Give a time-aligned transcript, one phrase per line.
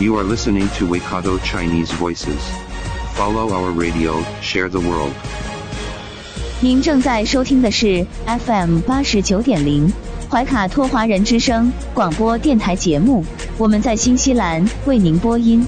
[0.00, 2.40] You are listening to Waikato Chinese Voices.
[3.12, 5.12] Follow our radio, share the world.
[6.62, 9.92] 您正在收听的是 FM 八十九点零
[10.30, 13.22] 怀卡托华人之声广播电台节目，
[13.58, 15.66] 我们在新西兰为您播音。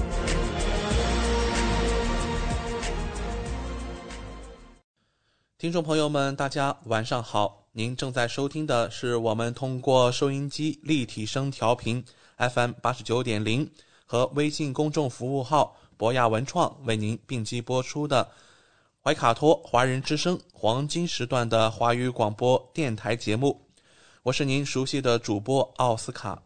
[5.59, 7.67] 听众朋友们，大家晚上好！
[7.73, 12.03] 您正在收听的是我们通过收音机立体声调频
[12.39, 13.69] FM 八十九点零
[14.13, 18.29] 和微信公众服务号博雅文创为您并机播出的
[19.03, 23.59] 怀卡托华人之声黄金时段的华语广播电台节目。
[24.21, 26.39] 我是您熟悉的主播奥斯卡。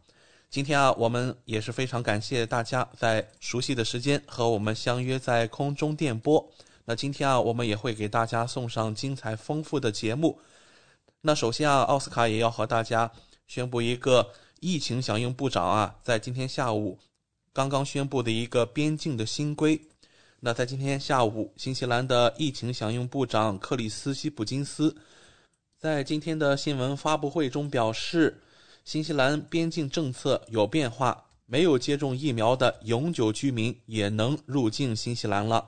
[0.50, 6.50] 今天啊，我们也是非常感谢大家在熟悉的时间和我们相约在空中电波。
[6.86, 10.40] 那今天啊，我们也会给大家送上精彩丰富的节目。
[11.20, 13.12] 那首先啊，奥斯卡也要和大家
[13.46, 16.98] 宣布一个疫情响应部长啊，在今天下午
[17.58, 19.82] 刚刚宣布的一个边境的新规。
[20.40, 24.96] 那在今天下午，新西兰的疫情响应部长克里斯西普金斯
[25.76, 28.40] 在今天的新闻发布会中表示，
[28.86, 35.68] 新西兰边境政策有变化，没有接种疫苗的永久居民也能入境新西兰了。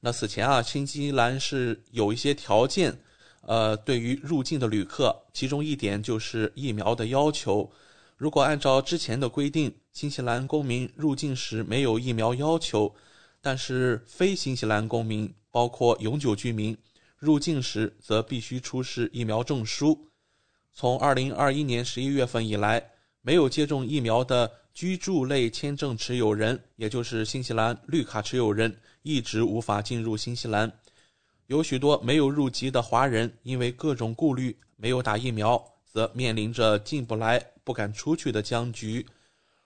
[0.00, 2.94] 那此前啊，新西兰是有一些条件，
[3.46, 7.72] 呃，对于入境的旅客，其中一点就是疫苗的要求。
[8.18, 12.92] 如果按照之前的规定，新西兰公民入境时没有疫苗要求，
[13.40, 16.76] 但是非新西兰公民，包括永久居民，
[17.16, 20.08] 入境时则必须出示疫苗证书。
[20.72, 22.90] 从二零二一年十一月份以来，
[23.22, 30.72] 没有接种疫苗的居住类签证持有人，也就是新西兰绿卡持有人，一直无法进入新西兰。
[31.46, 35.64] 有许多没有入籍的华人，因为各种顾虑没有打疫苗，
[35.98, 39.04] 则面临着进不来、不敢出去的僵局。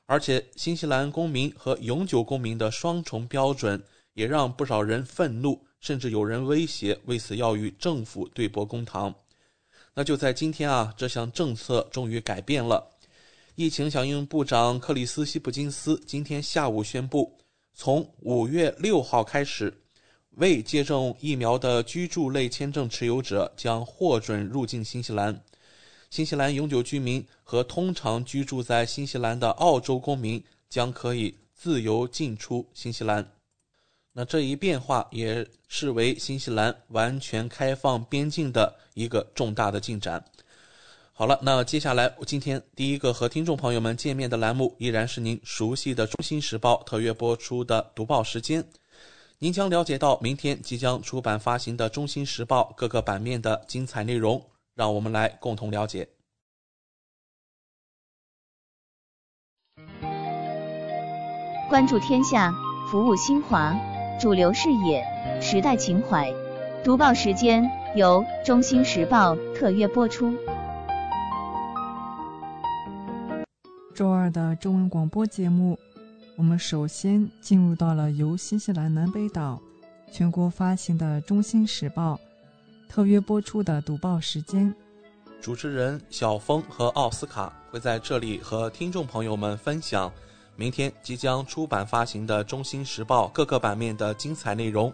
[0.06, 3.82] 而且，新西兰公民和永久公民的双重标准，
[4.14, 9.14] 也让不少人愤怒，甚至有人威胁为此要与政府对簿公堂。
[9.92, 12.82] 那就在今天啊，这项政策终于改变了。
[13.56, 17.38] 疫情响应部长克里斯西普金斯今天下午宣布，
[17.74, 19.82] 从五月六号开始，
[20.36, 25.38] 未接种疫苗的居住类签证持有者将获准入境新西兰。
[26.12, 33.26] 新西兰永久居民和通常居住在新西兰的澳洲公民将可以自由进出新西兰。
[34.12, 40.22] 那这一变化也视为新西兰完全开放边境的一个重大的进展。
[41.14, 48.62] 好了，那接下来今天第一个和听众朋友们见面的栏目，依然是您熟悉的《中新时报》特约播出的读报时间。
[49.38, 54.44] 您将了解到明天即将出版发行的《中新时报》各个版面的精彩内容，
[54.74, 56.08] 让我们来共同了解。
[61.68, 62.52] 关注天下，
[62.90, 63.74] 服务新华，
[64.20, 65.02] 主流视野，
[65.40, 66.30] 时代情怀。
[66.84, 67.62] 读报时间
[67.96, 70.34] 由《中新时报》特约播出。
[73.94, 75.78] 周二的中文广播节目，
[76.36, 79.60] 我们首先进入到了由新西兰南北岛
[80.10, 82.14] 全国发行的《中新时报》
[82.92, 84.72] 特约播出的读报时间。
[85.40, 90.12] 主持人小峰和奥斯卡会在这里和听众朋友们分享
[90.56, 94.92] 明天即将出版发行的《中新时报》各个版面的精彩内容。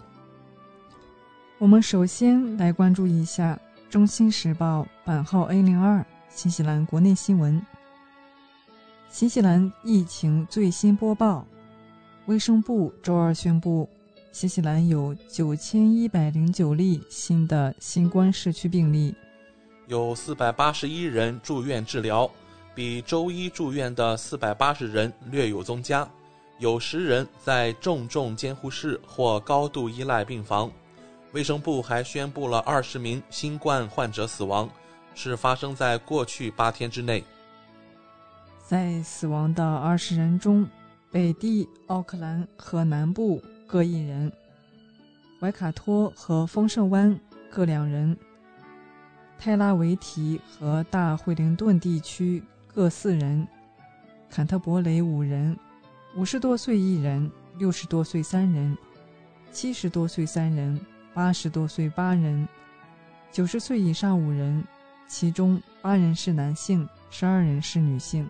[1.59, 3.59] 我们首先来关注一下
[3.91, 7.61] 《中新时报》版号 A 零二新西兰国内新闻。
[9.11, 11.45] 新西兰疫情最新播报：
[12.27, 13.91] 卫生部周二宣布，
[14.39, 19.13] 新西兰有九千一百零九例新的新冠社区病例，
[19.89, 22.31] 有四百八十一人住院治疗，
[22.73, 26.09] 比周一住院的四百八十人略有增加。
[26.61, 30.71] 有十人在重症监护室或高度依赖病房。
[31.33, 34.71] 卫生部还宣布了二十名新冠患者死亡，
[35.17, 37.25] 是发生在过去八天之内。
[38.65, 40.65] 在死亡的二十人中，
[41.11, 44.33] 北地奥克兰和南部各一人，
[45.39, 47.21] 怀卡托和丰盛湾
[47.51, 48.17] 各两人，
[49.39, 53.47] 泰拉维提和大惠灵顿地区各四人，
[54.31, 55.55] 坎特伯雷五人，
[56.17, 58.75] 五十多岁一人，六十多岁三人，
[59.53, 60.81] 七十多岁三人，
[61.13, 62.49] 八十多岁八人，
[63.31, 64.65] 九十岁以上五人，
[65.07, 68.27] 其中八人是男性，十二人是女性。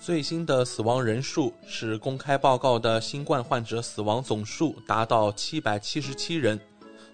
[0.00, 6.58] 最新的死亡人数是公开报告的新冠患者死亡总数达到七百七十七人，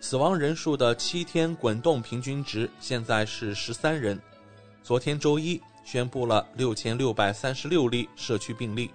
[0.00, 4.20] 死亡人数的七天滚动平均值现在是十三人。
[4.82, 8.90] 昨天周一宣布了六千六百三十六例社区病例。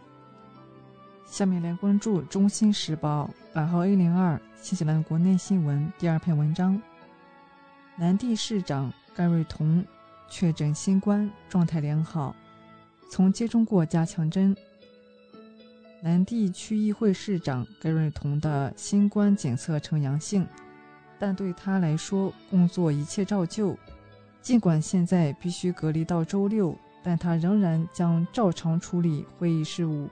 [1.25, 6.79] 下面来关注《中新时报》版号 A 零二新西兰国内新闻第二篇文章：
[7.97, 9.83] 南地市长盖瑞彤
[10.29, 12.35] 确诊新冠，状态良好。
[13.09, 14.55] 从接种过加强针，
[16.01, 20.47] 南地区议会市长盖瑞同的新冠检测呈阳性，
[21.17, 23.75] 但对他来说工作一切照旧。
[24.41, 26.73] 尽管现在必须隔离到周六，
[27.03, 30.07] 但他仍然将照常处理会议事务。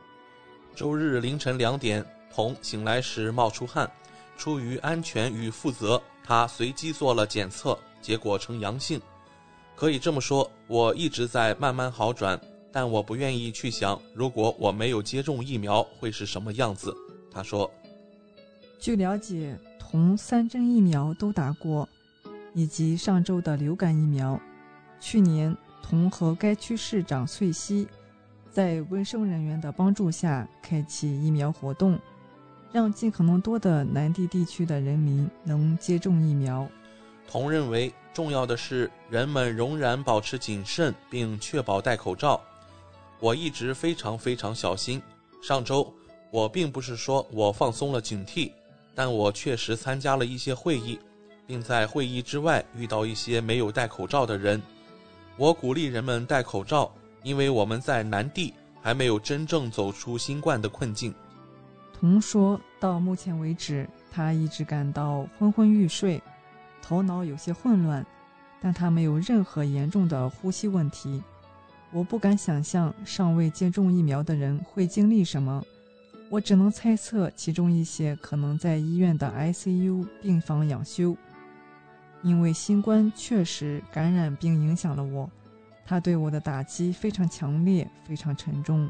[0.75, 3.89] 周日凌晨两点，同醒来时冒出汗，
[4.38, 9.00] 出于安全与负责，他随机做了检测，结果呈阳性。
[9.75, 12.38] 可以这么说，我一直在慢慢好转。
[12.79, 16.95] 但我不愿意去想，如果我没有接种疫苗会是什么样子。
[17.31, 17.68] 他说
[18.77, 21.89] ：“据了解，同三针疫苗都打过，
[22.53, 24.39] 以及上周的流感疫苗。
[25.00, 27.88] 去年，同和该区市长翠西
[28.51, 32.00] 在卫生人员的帮助下开启疫苗活动，
[32.71, 36.69] 让尽可能多的南地地区的人民能接种疫苗。”
[37.27, 42.39] 同认为，重要的是人们仍然保持谨慎，并确保戴口罩。
[43.19, 45.01] 我一直非常非常小心。
[45.41, 45.93] 上周
[46.31, 48.51] 我并不是说我放松了警惕，
[48.93, 50.99] 但我确实参加了一些会议，
[51.45, 54.61] 并在会议之外遇到一些没有戴口罩的人。
[55.37, 56.91] 我鼓励人们戴口罩，
[57.23, 61.13] 因为我们在南地还没有真正走出新冠的困境。
[61.93, 66.21] 童说到目前为止，他一直感到昏昏欲睡，
[66.81, 68.05] 头脑有些混乱，
[68.61, 71.23] 但他没有任何严重的呼吸问题。
[71.92, 75.63] 我不敢想象尚未接种疫苗的人会经历什么，
[76.30, 81.16] 我只能猜测其中一些可能在医院的 ICU 病房养休。
[82.24, 85.30] 因为新冠确实感染并影响了我，
[85.86, 88.89] 它对我的打击非常强烈，非常沉重。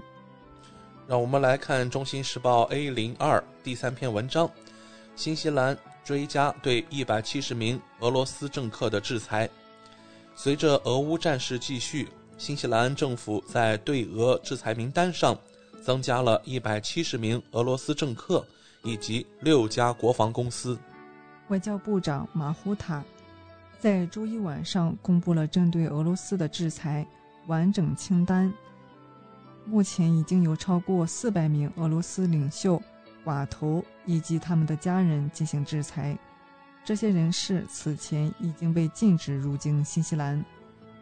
[1.08, 4.50] 让我们来看《中新时报》A 零二第三篇文章：
[5.16, 9.48] 新西兰追加对一百七十名俄罗斯政客的制裁。
[10.36, 12.08] 随着俄乌战事继续。
[12.38, 15.38] 新西兰政府在对俄制裁名单上
[15.84, 18.46] 增加了一百七十名俄罗斯政客
[18.84, 20.78] 以及六家国防公司。
[21.48, 23.04] 外交部长马胡塔
[23.80, 27.06] 在周一晚上公布了针对俄罗斯的制裁
[27.48, 28.54] 完整清单。
[29.66, 32.82] 目前已经有超过四百名俄罗斯领袖、
[33.26, 36.18] 寡头以及他们的家人进行制裁，
[36.86, 40.44] 这些人士此前已经被禁止入境新西兰。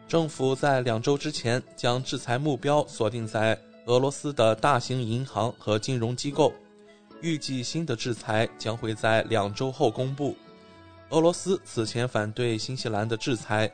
[0.08, 6.52] 政府在两周之前将制裁目标锁定在俄罗斯的大型银行和金融机构，
[7.20, 10.36] 预计新的制裁将会在两周后公布。
[11.10, 13.70] 俄罗斯此前反对新西兰的制裁，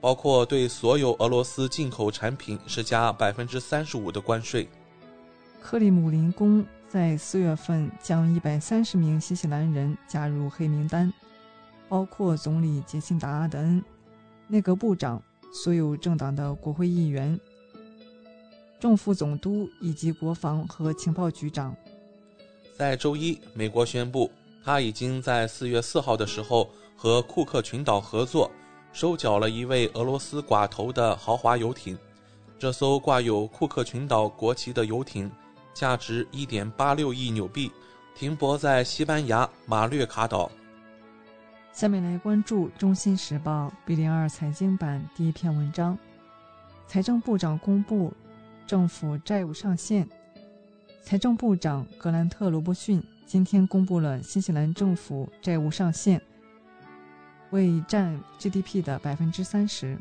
[0.00, 4.68] 包括对所有俄罗斯进口产品施加百分之三十五的关税。
[5.60, 11.12] 克里姆林宫在四月份将一百三十名新西兰人加入黑名单，
[11.88, 13.84] 包括总理杰辛达·阿德恩、
[14.46, 15.20] 内阁部长。
[15.52, 17.38] 所有政党的国会议员、
[18.80, 21.76] 政府总督以及国防和情报局长，
[22.74, 24.30] 在周一，美国宣布，
[24.64, 28.50] 他已经在四月四号的时候和库克群岛合作，
[28.94, 31.96] 收缴了一位俄罗斯寡头的豪华游艇。
[32.58, 35.30] 这艘挂有库克群岛国旗的游艇，
[35.74, 37.70] 价值一点八六亿纽币，
[38.14, 40.50] 停泊在西班牙马略卡岛。
[41.72, 45.98] 下面来关注《中新时报》B 零二财经版第一篇文章：
[46.86, 48.12] 财政部长公布
[48.66, 50.06] 政府债务上限。
[51.02, 56.20] 财政部长格兰特·罗伯逊今天公布了新西兰政府债务上限，
[57.50, 59.96] 为占 GDP 的百分之三十。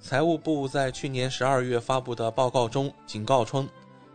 [0.00, 3.68] 财务部在去年十二月发布的报告中警告称，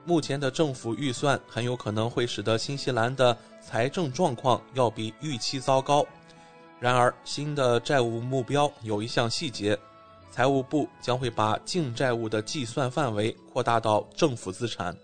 [0.04, 6.06] 目前的政府预算很有可能会使得新西兰的财政状况要比预期糟糕。
[6.86, 9.76] 然而，新的债务目标有一项细节：
[10.30, 14.96] 财务部将会把净债务的计算范围扩大到政府资产。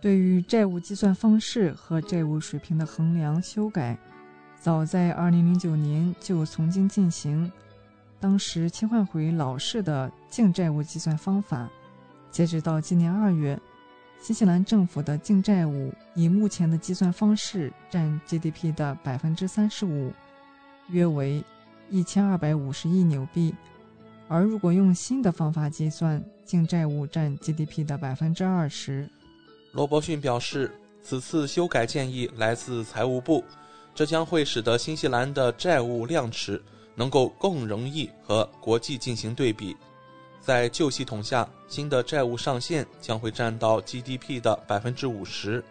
[0.00, 3.96] 对于债务计算方式和债务水平的衡量修改，
[4.60, 7.52] 早在2009年就曾经进行。
[8.18, 11.70] 当时切换回老式的净债务计算方法。
[12.32, 13.56] 截止到今年二月，
[14.20, 20.12] 新西兰政府的净债务以目前的计算方式占 GDP 的百分之三十五，
[20.90, 21.42] 约为
[21.90, 23.54] 一千二百五十亿纽币。
[24.28, 29.08] 而如果用新的方法计算，净债务占 GDP 的百分之二十。
[29.72, 30.70] 罗伯逊表示，
[31.02, 33.42] 此次修改建议来自财务部，
[33.94, 36.62] 这将会使得新西兰的债务量尺
[36.94, 39.76] 能够更容易和国际进行对比。
[40.40, 45.62] 在旧系统下，新的债务上限将会占到 GDP 的百分之五十。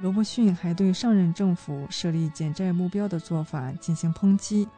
[0.00, 4.68] 罗伯逊还对上任政府设立减债目标的做法进行抨击。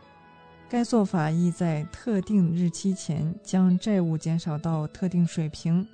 [0.69, 5.87] 该做法意在特定日期前将债务减少到特定水平，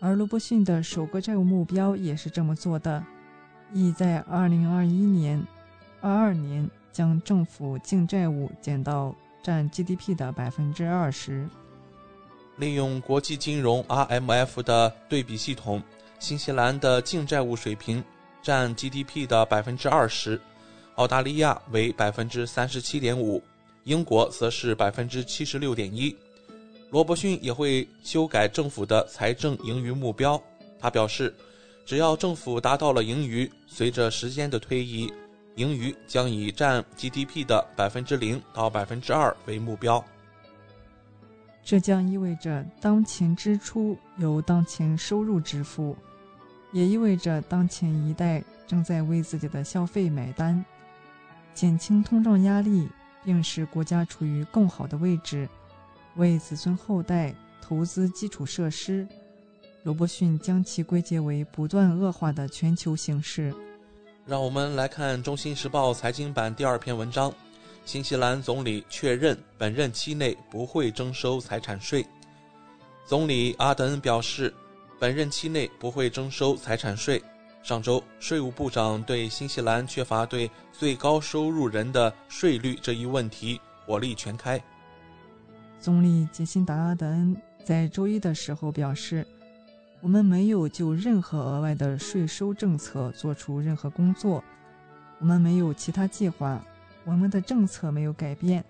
[0.00, 3.04] 而罗伯逊的首个债务目标也是这么做的，
[3.72, 5.46] 意在2021年、
[6.00, 11.46] 22年将政府净债务减到占 GDP 的百分之二十。
[12.56, 15.82] 利用国际金融 RMF 的对比系统，
[16.18, 18.02] 新西兰的净债务水平
[18.42, 20.40] 占 GDP 的百分之二十，
[20.94, 23.42] 澳大利亚为百分之三十七点五。
[23.84, 26.14] 英国则是百分之七十六点一。
[26.90, 30.40] 罗伯逊也会修改政府的财政盈余目标。
[30.78, 31.34] 他表示，
[31.86, 35.12] 只要政府达到了盈余，随着时间的推移，
[35.56, 40.04] 盈余将以占 GDP 的百分之零到百分之二为目标。
[41.64, 45.96] 这将意味着当前支出由当前收入支付，
[46.72, 50.64] 也意味着当前一代正在为自己的消费买单，
[51.54, 52.88] 减轻通胀压力。
[53.24, 55.46] 并使国家处于更好的位置，
[56.16, 59.06] 为子孙后代投资基础设施。
[59.82, 63.52] 罗伯逊将其归结为不断恶化的全球形势。
[64.24, 67.30] 让我们来看《中新时报》财经版第二篇文章：
[67.84, 72.06] 新西兰总理确认本任期内不会征收财产税。
[73.04, 74.54] 总理阿德恩表示，
[74.98, 77.22] 本任期内不会征收财产税。
[77.62, 84.60] 上周，税务部长对新西兰缺乏对最高收入人的税率这一问题火力全开。
[85.78, 89.26] 总理杰辛达·阿德恩在周一的时候表示
[90.00, 94.42] ：“我们没有就任何额外的税收政策做出任何工作，
[95.18, 96.60] 我们没有其他计划，
[97.04, 98.64] 我们的政策没有改变，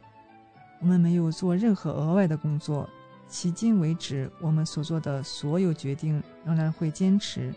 [0.80, 2.88] 我们没有做任何额外的工作。
[3.30, 7.54] 迄今为止，我们所做的所有决定仍然会坚持。”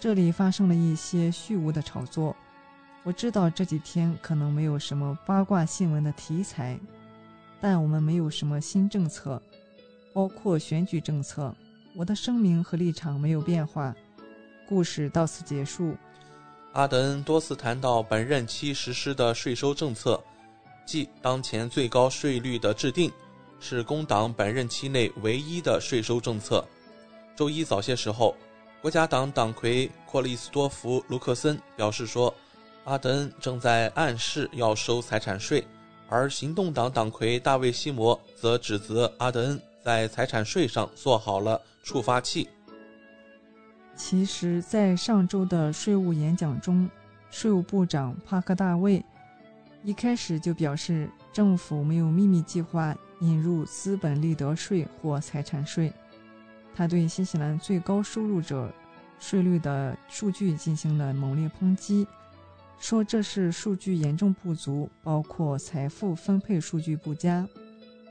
[0.00, 2.34] 这里发生了一些虚无的炒作。
[3.04, 6.78] 我知道这几天可能没有什么八卦新闻的题材，
[7.60, 9.40] 但我们没有什么新政策，
[10.12, 11.54] 包括选举政策。
[11.94, 13.94] 我的声明和立场没有变化。
[14.68, 15.96] 故事到此结束。
[16.74, 20.22] 阿德恩多次谈到本任期实施的税收政策，
[20.86, 23.10] 即当前最高税率的制定，
[23.60, 26.64] 是工党本任期内唯一的税收政策。
[27.36, 28.36] 周一早些时候。
[28.80, 32.32] 国家党党魁克里斯多夫·卢克森表示说
[32.86, 35.66] ：“阿德恩正在暗示要收财产税。”
[36.08, 42.48] 而行动党党魁大卫·西摩则指责阿德恩在财产税上做好了触发器。
[43.96, 46.88] 其实，在上周的税务演讲中，
[47.32, 49.04] 税务部长帕克大卫
[49.82, 55.92] 一开始就表示，政府没有秘密计划引入资本利得税或财产税。
[56.74, 58.72] 他对新西兰最高收入者
[59.18, 62.06] 税率的数据进行了猛烈抨击，
[62.78, 67.46] 说这是数据严重不足，包括财富分配数据不佳。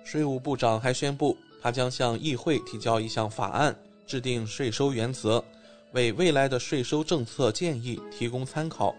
[0.03, 3.73] 税务部长还宣布，他将向议会提交一项法案，
[4.05, 5.43] 制定税收原则，
[5.93, 8.93] 为未来的税收政策建议提供参考。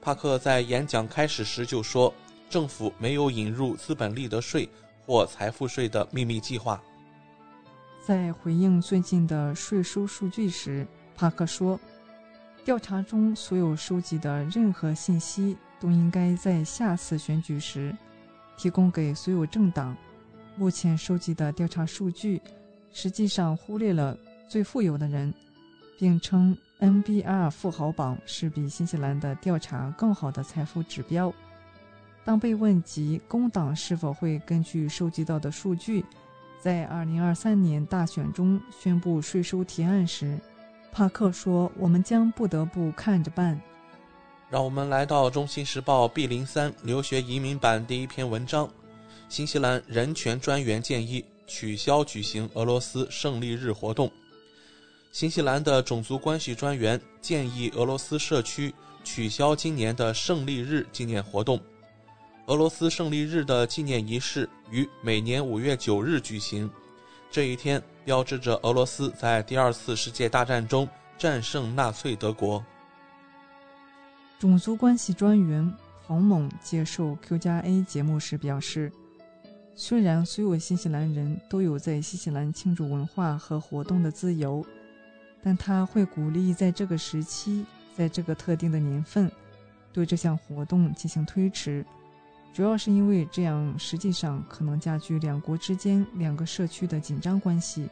[0.00, 2.12] 帕克在演讲开始时就说，
[2.50, 4.68] 政府没有引入资本利得税
[5.06, 6.82] 或财富税的秘密计划。
[8.04, 11.78] 在回应最近的税收数据时，帕克说
[12.64, 17.96] ：“调查中所有收集的任何信息都应该在下次选举时
[18.56, 19.96] 提供给所有政党。
[20.56, 22.40] 目前收集的调查数据
[22.92, 24.16] 实际上忽略了
[24.48, 25.32] 最富有的人，
[25.98, 31.32] 并称 NBR 富豪榜是比新西兰的调查更好的财富指标。”
[32.26, 36.04] 当被问及工党是否会根据收集到的数据，
[36.60, 40.36] 在二零二三年大选中宣布税收提案时，
[40.90, 43.60] 帕克说：“我们将不得不看着办。”
[44.50, 48.68] 让我们来到《中新时报》B 零三留学移民版第一篇文章：
[49.28, 54.10] 新西兰人权专员建议取消举行俄罗斯胜利日活动。
[55.12, 61.60] 新西兰的种族关系专员建议俄罗斯社区取消今年的胜利日纪念活动。
[62.46, 66.70] 俄罗斯胜利日的纪念仪式于每年五月九日举行，
[67.28, 70.88] 这一天标志着俄罗斯在第二次世界大战中
[71.18, 72.64] 战胜纳粹德国。
[74.38, 75.74] 种族关系专员
[76.06, 78.92] 冯猛接受 Q 加 A 节目时表示，
[79.74, 84.64] 虽然所有新西兰人都有在新西兰庆祝文化和活动的自由，
[85.42, 89.28] 但他会鼓励在这个时期，在这个特定的年份，
[89.92, 91.84] 对这项活动进行推迟，
[92.52, 97.88] 主要是因为这样实际上可能加剧两国之间两个社区的紧张关系。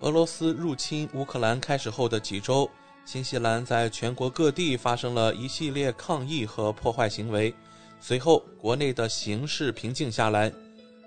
[0.00, 2.68] 俄罗斯入侵乌克兰开始后的几周。
[3.06, 7.54] 新西兰在全国各地发生了一系列抗议和破坏行为，
[8.00, 10.50] 随后国内的形势平静下来，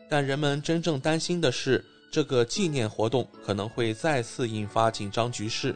[0.07, 5.75] 但人们真正担心的是，这个纪念活动可能会再次引发紧张局势。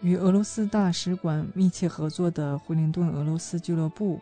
[0.00, 4.18] 与俄罗斯大使馆密切合作的惠灵顿俄罗斯俱乐部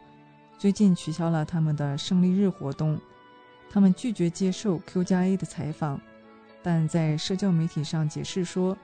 [0.61, 3.01] 最近取消了他们的胜利日活动，
[3.71, 5.99] 他们拒绝接受 Q 加 A 的采访，
[6.63, 8.77] 但在社交媒体上解释说。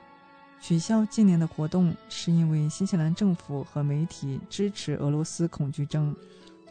[0.59, 6.16] 取消今年的活动是因为新西兰政府和媒体支持俄罗斯恐惧症。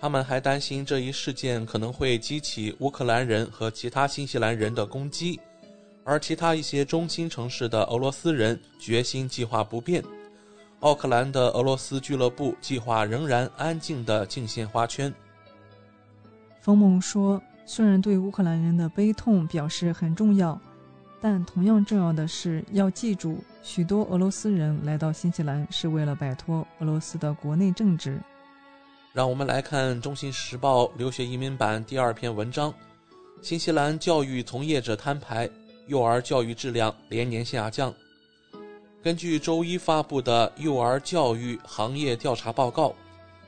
[0.01, 5.39] 他们还担心这一事件可能会激起乌克兰人和其他新西兰人的攻击，
[6.03, 10.03] 而其他一些中心城市的俄罗斯人决心计划不变。
[10.85, 15.11] 奥克兰的俄罗斯俱乐部计划仍然安静地敬献花圈。
[16.61, 20.59] 冯蒙说：“虽然对乌克兰人的悲痛表示很重要。”
[21.19, 28.21] 但同样重要的是，要记住，许多俄罗斯人来到新西兰是为了摆脱俄罗斯的国内政治。
[29.11, 32.71] 让我们来看《中新时报》留学移民版第二篇文章：
[33.41, 35.49] 新西兰教育从业者摊牌，
[35.87, 37.91] 幼儿教育质量连年下降。
[39.05, 42.91] 根据周一发布的幼儿教育行业调查报告，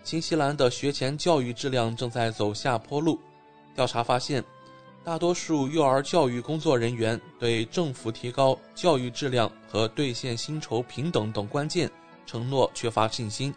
[0.03, 3.19] 新西兰的学前教育质量正在走下坡路。
[3.73, 4.43] 调查发现。
[5.03, 11.89] 大多数幼儿教育工作人员对政府提高教育质量和兑现薪酬平等等关键
[12.25, 13.51] 承诺缺乏信心。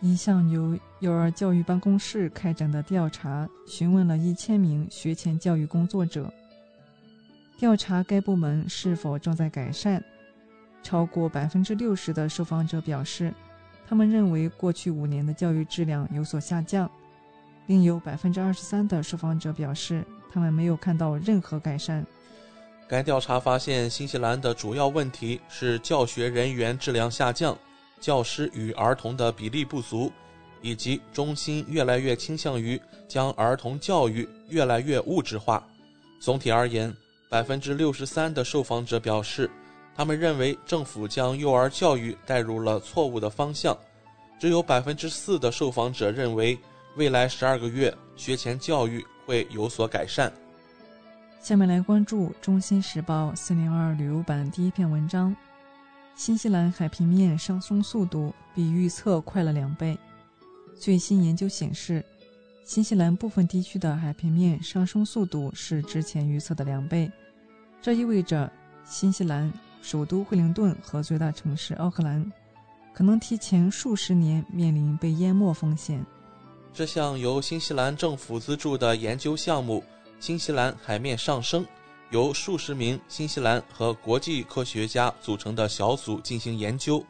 [0.00, 6.32] 一项由幼儿教育办公室开展的调查询问了一千名学前教育工作者，
[7.58, 10.00] 调查该部门是否正在改善。
[10.86, 13.34] 超过百分之六十的受访者表示，
[13.88, 16.88] 他们认为过去五年的教育质量有所下降。
[17.66, 20.04] 另有百分之二十三的受访者表示。
[20.32, 22.04] 他们没有看到任何改善。
[22.86, 27.56] 该调查发现，新西兰的主要问题是教学人员质量下降、
[28.00, 30.12] 教师与儿童的比例不足，
[30.60, 35.66] 以及中心越来越倾向于将儿童教育越来越物质化。
[36.20, 36.94] 总体而言，
[37.30, 39.50] 百分之六十三的受访者表示，
[39.96, 43.76] 他们认为政府将幼儿教育带入了错误的方向。
[44.38, 46.56] 只有百分之四的受访者认为，
[46.94, 49.04] 未来十二个月学前教育。
[49.26, 50.32] 会有所改善。
[51.40, 55.34] 下面来关注《中新时报》四零二旅游版第一篇文章：
[56.14, 59.98] 新西兰海平面上升速度比预测快了两倍。
[60.78, 62.04] 最新研究显示，
[62.64, 67.10] 新西兰部分地区的海平面上升速度是之前预测的两倍。
[67.82, 68.48] 这意味着
[68.84, 69.52] 新西兰
[69.86, 72.32] 首都惠灵顿和最大城市奥克兰
[72.92, 76.04] 可能提前数十年面临被淹没风险。
[76.74, 79.84] 这项由新西兰政府资助的研究项目
[80.18, 81.64] “新西兰海面上升”，
[82.10, 87.00] 由数十名新西兰和国际科学家组成的小组进行研究，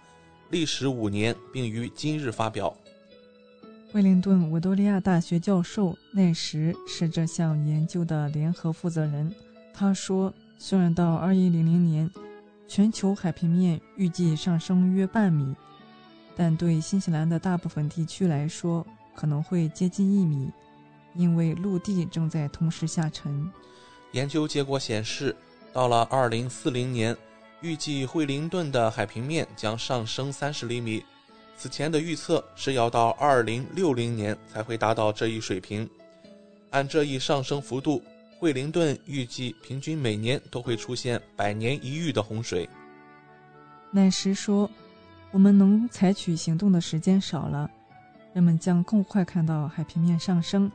[0.51, 2.77] 历时五年，并于今日发表。
[3.91, 9.35] 惠灵顿维多利亚大学教授奈什是这项研究的联合负责人。
[9.73, 12.11] 他说：“虽然到2100年，
[12.69, 15.55] 全球海平面预计上升约半米，
[16.37, 20.51] 但对新西兰的大部分地区来说，”可能会接近一米，
[21.15, 23.51] 因为陆地正在同时下沉。
[24.13, 25.35] 研究结果显示，
[25.73, 27.17] 到了2040年，
[27.63, 31.03] 预计惠灵顿的海平面将上升30厘米。
[31.57, 35.89] 此前的预测是要到2060年才会达到这一水平。
[36.71, 38.03] 按这一上升幅度，
[38.39, 42.69] 惠灵顿预计平均每年都会出现百年一遇的洪水。
[43.91, 44.71] 奈什说
[45.33, 47.71] ：“我们能采取行动的时间少了。”
[48.35, 50.71] 人们将更快看到海平面上升，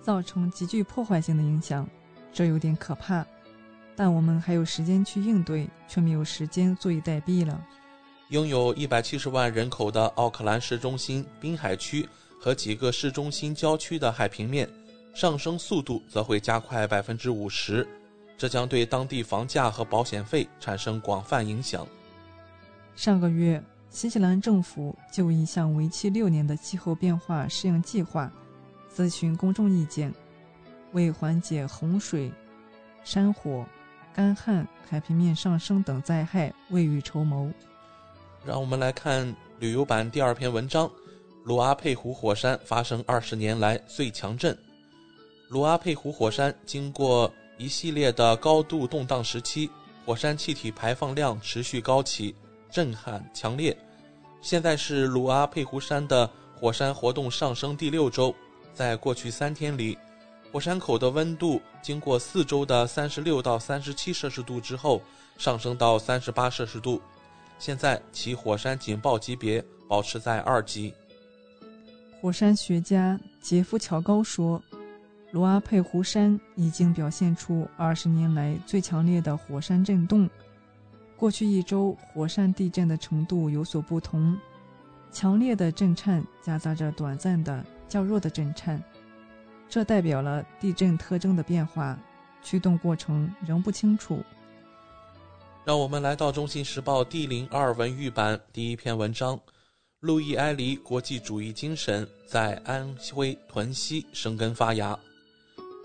[0.00, 1.88] 造成极具破坏性的影响，
[2.32, 3.26] 这有点可怕。
[3.96, 7.60] 但我们还有时间去应对，却没有时间坐以待毙了。
[8.28, 12.08] 拥有一百七十万人口的奥克兰市中心、滨海区
[12.40, 14.68] 和几个市中心郊区的海平面
[15.14, 17.86] 上升速度则会加快百分之五十，
[18.36, 21.86] 这将对当地房价和保险费产生广泛影响。
[22.94, 23.62] 上个月。
[23.90, 28.28] 新西兰政府就一项为期六年的气候变化适应计划
[28.92, 30.12] 咨询公众意见，
[30.90, 32.32] 为缓解洪水、
[33.04, 33.64] 山火、
[34.12, 37.48] 干旱、海平面上升等灾害未雨绸缪。
[38.44, 40.90] 让我们来看旅游版第二篇文章：
[41.44, 44.58] 鲁阿佩湖火山发生二十年来最强震。
[45.54, 49.70] 鲁阿佩湖火山经过一系列的高度动荡时期，
[50.04, 52.34] 火山气体排放量持续高企，
[52.72, 53.76] 震撼强烈。
[54.42, 58.34] 现在是鲁阿佩湖山的火山活动上升第六周，
[58.74, 59.96] 在过去三天里，
[60.50, 65.00] 火山口的温度经过四周的三十六到三十七摄氏度之后，
[65.38, 67.00] 上升到三十八摄氏度。
[67.60, 70.92] 现在其火山警报级别保持在二级。
[72.20, 74.60] 火山学家杰夫·乔高说
[75.34, 80.30] ：“罗阿佩湖山已经表现出二十年来最强烈的火山震动。
[81.16, 84.38] 过去一周，火山地震的程度有所不同，
[85.10, 88.80] 强烈的震颤夹杂着短暂的较弱的震颤，
[89.68, 91.98] 这代表了地震特征的变化，
[92.40, 94.22] 驱动过程仍不清楚。”
[95.66, 99.36] 让我们来到《中心时报》第零二文娱版第一篇文章：
[99.98, 104.96] 路易埃黎国际主义精神在安徽屯溪生根发芽。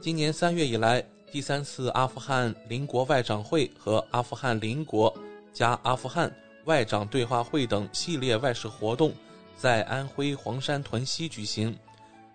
[0.01, 5.13] 今年三月以来，第三次阿富汗邻国外长会和阿富汗邻国
[5.51, 6.33] 加阿富汗
[6.65, 9.13] 外长对话会等系列外事活动
[9.57, 11.77] 在安徽黄山屯溪举行。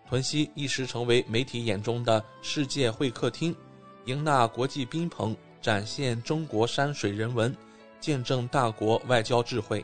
[0.06, 3.56] 屯溪一时成为媒体眼中的世界会客厅，
[4.04, 5.34] 迎纳国际宾朋。
[5.62, 7.56] 展现中国山水人文，
[7.98, 9.82] 见证大国外交智慧。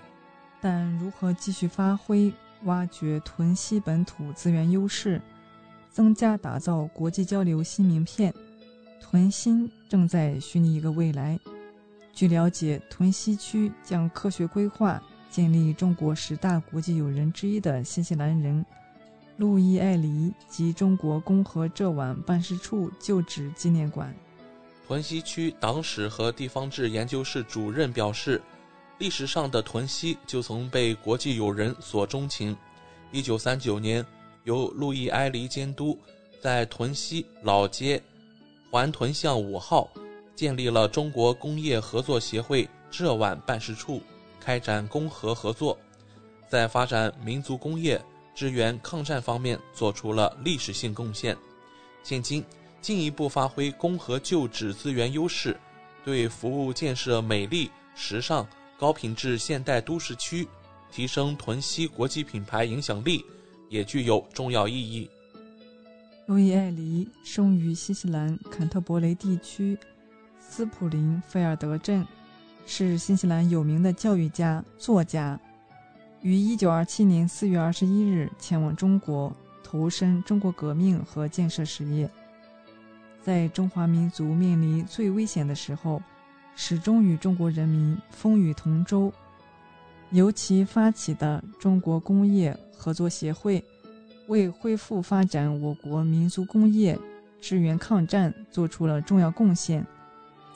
[0.60, 2.30] 但如何继续发挥、
[2.64, 5.18] 挖掘屯溪本土资源优势，
[5.92, 8.32] 增加打造国际交流新名片？
[9.00, 11.38] 屯新正在虚拟一个未来。
[12.12, 18.64] 据了解，屯溪区将科学规划建立中国十大国际友人之一的新西兰人
[19.36, 24.14] 路易·艾黎及中国公和浙皖办事处旧址纪念馆。
[24.86, 28.42] 屯溪区党史和地方志研究室主任表示，
[28.98, 32.56] 历史上的屯溪就曾被国际友人所钟情。
[33.12, 34.04] 一九三九年，
[34.50, 35.96] 由路易埃黎监督，
[36.42, 38.02] 在屯溪老街
[38.68, 39.88] 环屯巷五号
[40.34, 44.02] 建立了中国工业合作协会浙皖办事处，
[44.40, 45.78] 开展工合合作，
[46.48, 48.02] 在发展民族工业、
[48.34, 51.36] 支援抗战方面做出了历史性贡献。
[52.02, 52.44] 现今。
[52.82, 55.54] 进一步发挥工和旧址资源优势，
[56.02, 60.48] 对服务建设美丽、时尚、高品质现代都市区，
[60.90, 63.22] 提升屯溪国际品牌影响力，
[63.70, 65.08] 也具有重要意义。
[66.26, 69.78] 路易·艾黎生于新西兰坎特伯雷地区
[70.38, 72.06] 斯普林菲尔德镇，
[72.66, 75.40] 是新西兰有名的教育家、作家。
[76.20, 82.10] 于1927年4月21日前往中国，投身中国革命和建设事业。
[83.22, 86.02] 在中华民族面临最危险的时候，
[86.54, 89.12] 始终与中国人民风雨同舟。
[90.12, 93.62] 由其发起的中国工业合作协会，
[94.26, 96.98] 为恢复发展我国民族工业、
[97.40, 99.86] 支援抗战做出了重要贡献，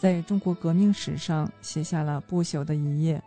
[0.01, 3.23] 在中国革命史上写下了不朽的一页。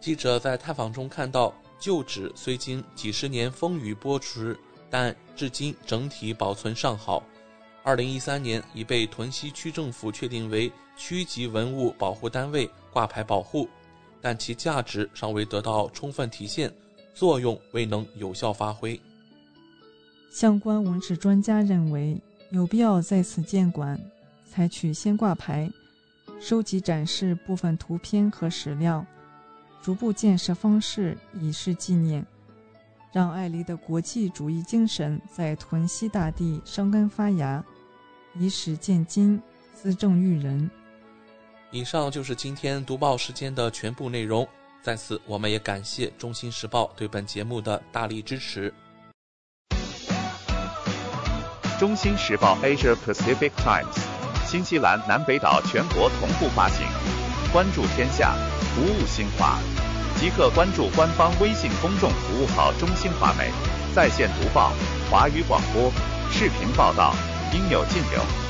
[0.00, 4.56] 记者在探访中看到，旧址虽经几十年风雨波折，
[4.88, 7.22] 但至今整体保存尚好。
[7.82, 13.68] 二零一三年已被屯溪区政府确定为区级文物保护单位挂牌保护，
[14.20, 16.72] 但其价值尚未得到充分体现，
[17.14, 19.00] 作用未能有效发挥。
[20.30, 24.00] 相关文史专家认为，有必要在此建馆
[24.48, 25.70] 采取先挂牌、
[26.40, 29.04] 收集展示部分图片和史料，
[29.82, 32.24] 逐步建设方式以示纪念。
[33.12, 37.64] 让艾黎的国际主义精神在屯溪大地生根发芽，
[38.38, 39.40] 以史鉴今，
[39.74, 40.70] 资政育人。
[41.72, 44.46] 以上就是今天读报时间的全部内容。
[44.82, 48.74] 在此，我们也感谢《中新时报》对本节目的大力支持。
[51.78, 53.84] 《中新时报 Asia Pacific Times》，
[54.44, 56.84] 新西兰南北岛全国同步发行，
[57.52, 58.34] 关注天下，
[58.74, 59.56] 服务新华。
[60.18, 63.48] 即刻关注官方微信公众服务号“中新华媒”，
[63.94, 64.72] 在线读报、
[65.08, 65.92] 华语广播、
[66.32, 67.14] 视频报道，
[67.54, 68.49] 应有尽有。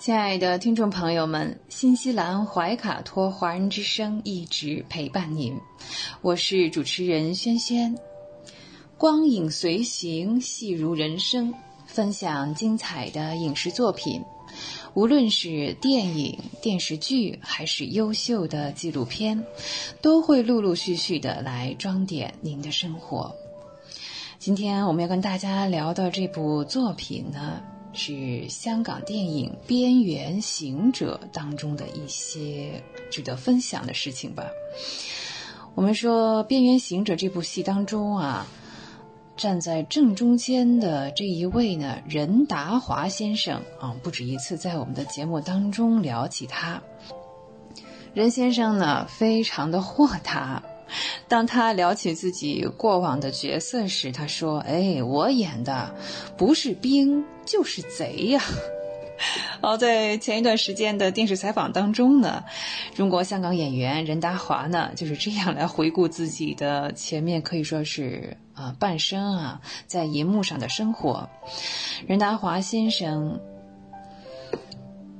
[0.00, 5.54] 亲爱的听众朋友们，新西兰怀卡托华人之声一直陪伴您，
[6.22, 7.94] 我是主持人轩轩。
[8.96, 11.52] 光影随行，戏如人生，
[11.84, 14.22] 分享精彩的影视作品，
[14.94, 19.44] 无论是电影、电视剧，还是优秀的纪录片，
[20.00, 23.30] 都会陆陆续续的来装点您的生活。
[24.38, 27.60] 今天我们要跟大家聊的这部作品呢。
[27.92, 34.44] 是香港电影《边缘行者》当中的一些值得分享的事情吧。
[35.74, 38.46] 我们说《边缘行者》这部戏当中啊，
[39.36, 46.82] 站在正中间的这一位呢，任达华先生啊，不止一次在我们的节目当中聊起他。
[48.14, 50.62] 任先生呢，非常的豁达。
[51.28, 55.94] 当他聊起自己过往的角色时，他说：“哎，我演的
[56.36, 58.42] 不是兵就是贼呀。
[59.60, 62.42] ”好，在前一段时间的电视采访当中呢，
[62.94, 71.28] 中国香港演员任达华呢就是这样来回顾自己的前面可以说是啊半生啊在银幕上的生活。
[72.06, 73.38] 任达华先生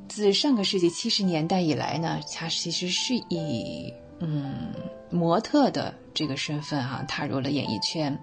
[0.09, 4.73] 自上个世纪七十年代以来呢，他其实是以嗯。
[5.11, 8.19] 模特的这个身份啊，踏入了演艺圈。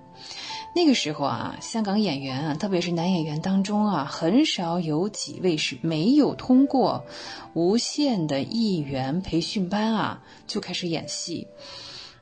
[0.76, 7.06] 那个时候啊，香港演员啊，特别是男演员当中啊，很少有几位是没有通过
[7.54, 11.48] 无线的艺员培训班啊就开始演戏。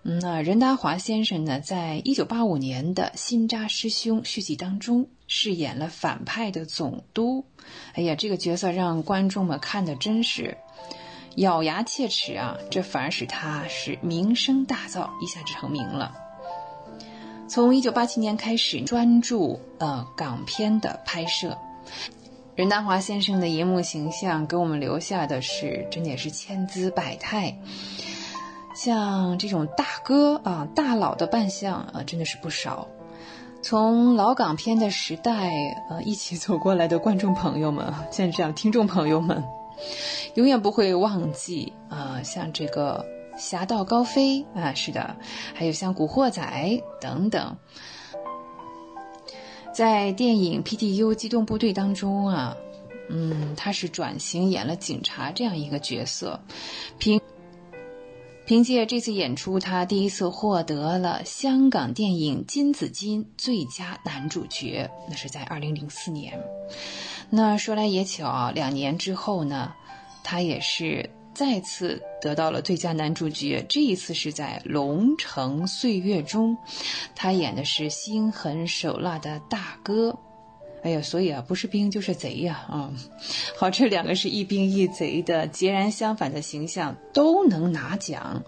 [0.02, 7.46] 那任达华先生呢，在一九八五年的《新扎师兄》续集当中饰演了反派的总督。
[7.94, 10.58] 哎呀，这个角色让观众们看的真是。
[11.36, 16.14] 咬牙切齿啊，这反而使他是名声大噪，一下子成名了。
[17.48, 21.58] 从一九八七年开始，专注呃港片的拍摄。
[22.56, 27.54] 任达华先生的银幕形象给我们留下的是，真的也是千姿百态。
[28.74, 32.88] 像这种大哥啊、大佬的扮相啊，真的是不少。
[33.62, 35.50] 从老港片的时代
[35.90, 39.44] 呃一起走过来的观众朋友们，现在这样听众朋友们。
[40.36, 43.06] 永远不会忘记啊，像这个
[43.40, 45.16] 《侠盗高飞》啊，是的，
[45.54, 46.42] 还有像《古惑仔》
[47.02, 47.58] 等等。
[49.74, 52.56] 在电影《PTU 机动部队》当中啊，
[53.10, 56.40] 嗯，他是转型演了警察这样一个角色，
[56.98, 57.20] 凭
[58.46, 66.40] 凭借这次演出，他第一次获得了香港电影金紫金最佳男主角，那是在二零零四年。
[67.32, 69.74] 那说来也巧，两年之后呢，
[70.24, 73.66] 他也是再次得到了最佳男主角。
[73.68, 76.56] 这一次是在《龙城岁月》中，
[77.16, 80.20] 他演的是心狠手辣的大哥。
[80.86, 82.64] 哎呀，所以啊，不是兵就是贼呀！
[82.70, 82.94] 啊，
[83.58, 88.44] 好，这两个是一兵一贼的截然相反的形象，都能拿奖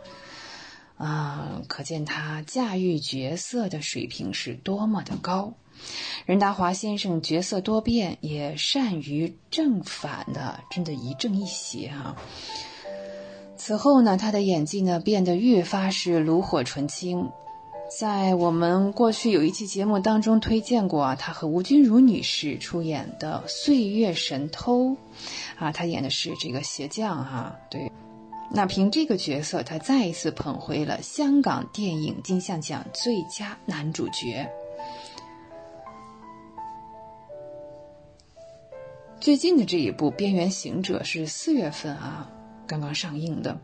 [1.00, 5.52] 啊，可见他驾驭角色的水平是多么的高。
[6.28, 12.16] 任达华先生角色多变，也善于正反的，真的一正一邪啊。
[13.56, 17.28] 此后呢，他的演技呢变得越发是炉火纯青。
[17.90, 24.90] 在我们过去有一期节目当中推荐过啊，他和吴君如女士出演的《岁月神偷》，
[25.58, 27.56] 啊，他演的是这个鞋匠哈。
[27.70, 27.90] 对，
[28.52, 34.50] 那凭这个角色，他再一次捧回了香港电影金像奖最佳男主角。
[39.22, 42.30] 最近的这一部《边缘行者》是四月份啊
[42.68, 43.58] 刚刚上映的，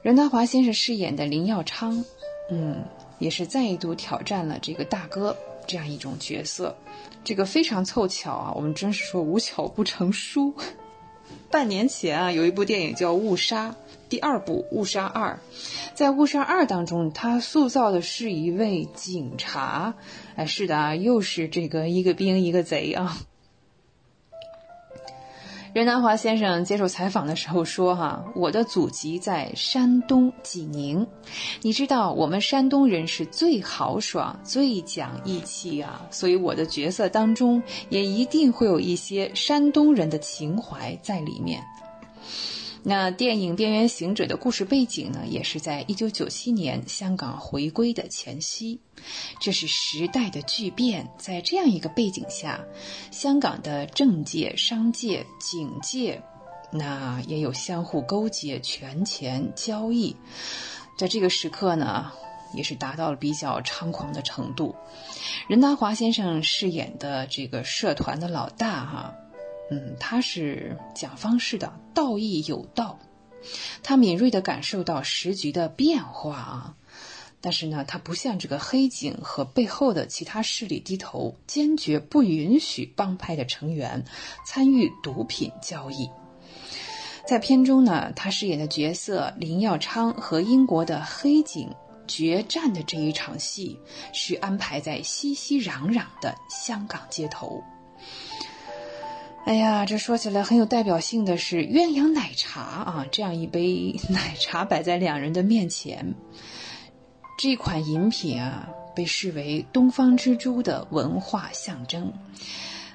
[0.00, 2.04] 任达华先生饰演的林耀昌，
[2.50, 2.82] 嗯，
[3.20, 5.36] 也是再一度挑战了这个大哥
[5.68, 6.76] 这样一种角色，
[7.22, 10.52] 这个非常凑巧啊，我们真是说无巧不成书。
[11.48, 13.70] 半年前啊，有一部电影叫《误杀》，
[14.08, 15.38] 第二部《误杀二》，
[15.94, 19.94] 在《误杀二》当中，他塑造的是一位警察，
[20.34, 23.16] 哎，是的啊，又是这个一个兵一个贼啊。
[25.72, 31.06] 任达华先生接受采访的时候说：“哈，我的祖籍在山东济宁，
[31.62, 41.62] 你知道我们山东人是最豪爽、最讲义气啊，所以我的角色当中也一定会有一些山东人的情怀在里面。”
[42.82, 48.80] 那电影《边缘行者》的故事背景呢，也是在一九九七年香港回归的前夕。
[49.38, 52.64] 这是时代的巨变，在这样一个背景下，
[53.10, 56.22] 香港的政界、商界、警界，
[56.72, 60.16] 那也有相互勾结、权钱交易。
[60.96, 62.10] 在这个时刻呢，
[62.54, 64.74] 也是达到了比较猖狂的程度。
[65.48, 69.14] 任达华先生饰演的这个社团的老大，哈。
[69.70, 72.98] 嗯，他是讲方式的，道义有道，
[73.82, 76.76] 他敏锐地感受到时局的变化啊。
[77.42, 84.04] 但是呢，他不向这个黑警和背后的其他势力低头，坚决不允许帮派的成员
[84.44, 86.10] 参与毒品交易。
[87.26, 91.72] 在片中呢，他饰演的角色林耀昌和英国的黑警
[92.06, 93.78] 决战的这一场戏，
[94.12, 97.62] 是安排在熙熙攘攘的香港街头。
[99.50, 106.14] 哎呀，这说起来很有代表性的是鸳鸯奶茶啊，这样一杯奶茶摆在两人的面前，
[107.36, 112.12] 这款饮品啊被视为东方之珠的文化象征，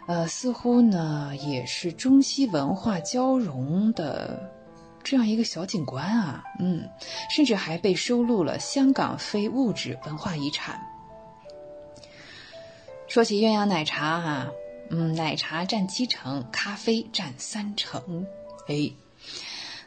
[0.08, 4.50] 呃，似乎呢也是中西文化交融的
[5.04, 6.88] 这样一个小景观啊，嗯，
[7.36, 10.80] 甚至还被收录了香港非物质文化遗产。
[13.10, 14.48] 说起鸳鸯奶茶哈。
[14.90, 18.26] 嗯，奶茶占七成，咖啡占三成。
[18.68, 18.92] 哎，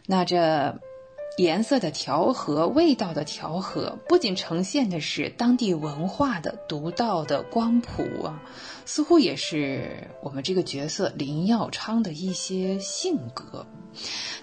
[0.06, 0.80] 那这
[1.38, 8.42] 颜色的调和、味道的调和，不仅呈现的是当地文化的独到的光谱啊，
[8.84, 13.64] 似乎也是我们这个角色林耀昌的一些性格。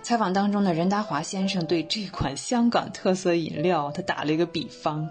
[0.03, 5.09] 采访当中呢，任达华先生对这款香港特色饮料，他打了一个比方，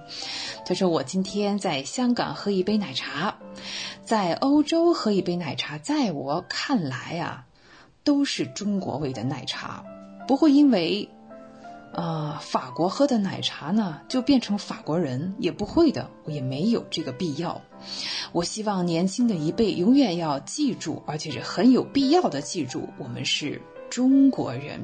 [0.65, 3.37] 他说：“我今天在香港喝一杯奶茶。”
[4.05, 7.45] 在欧洲喝一杯奶茶，在我看来啊，
[8.03, 9.85] 都是中国味的奶茶，
[10.27, 11.09] 不会因为，
[11.95, 17.61] 呃，法国喝的奶茶呢就变成法国人，也不会的，也没有这个必要。
[18.33, 24.81] 我希望年轻的一辈永远要记住，而且是很有必要的记住，我们是中国人。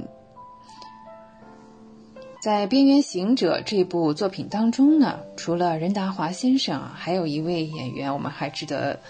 [2.41, 9.01] 在《边缘行者》这部作品当中呢，除了任达华先生啊，还有一位演员，我们还值得，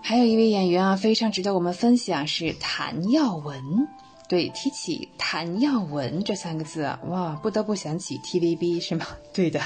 [0.00, 3.88] 还有一位演员啊，非常值得我们分享，是谭耀文。
[4.32, 9.06] 对，提起谭耀文这三个字，哇，不得不想起 TVB 是吗？
[9.34, 9.60] 对的，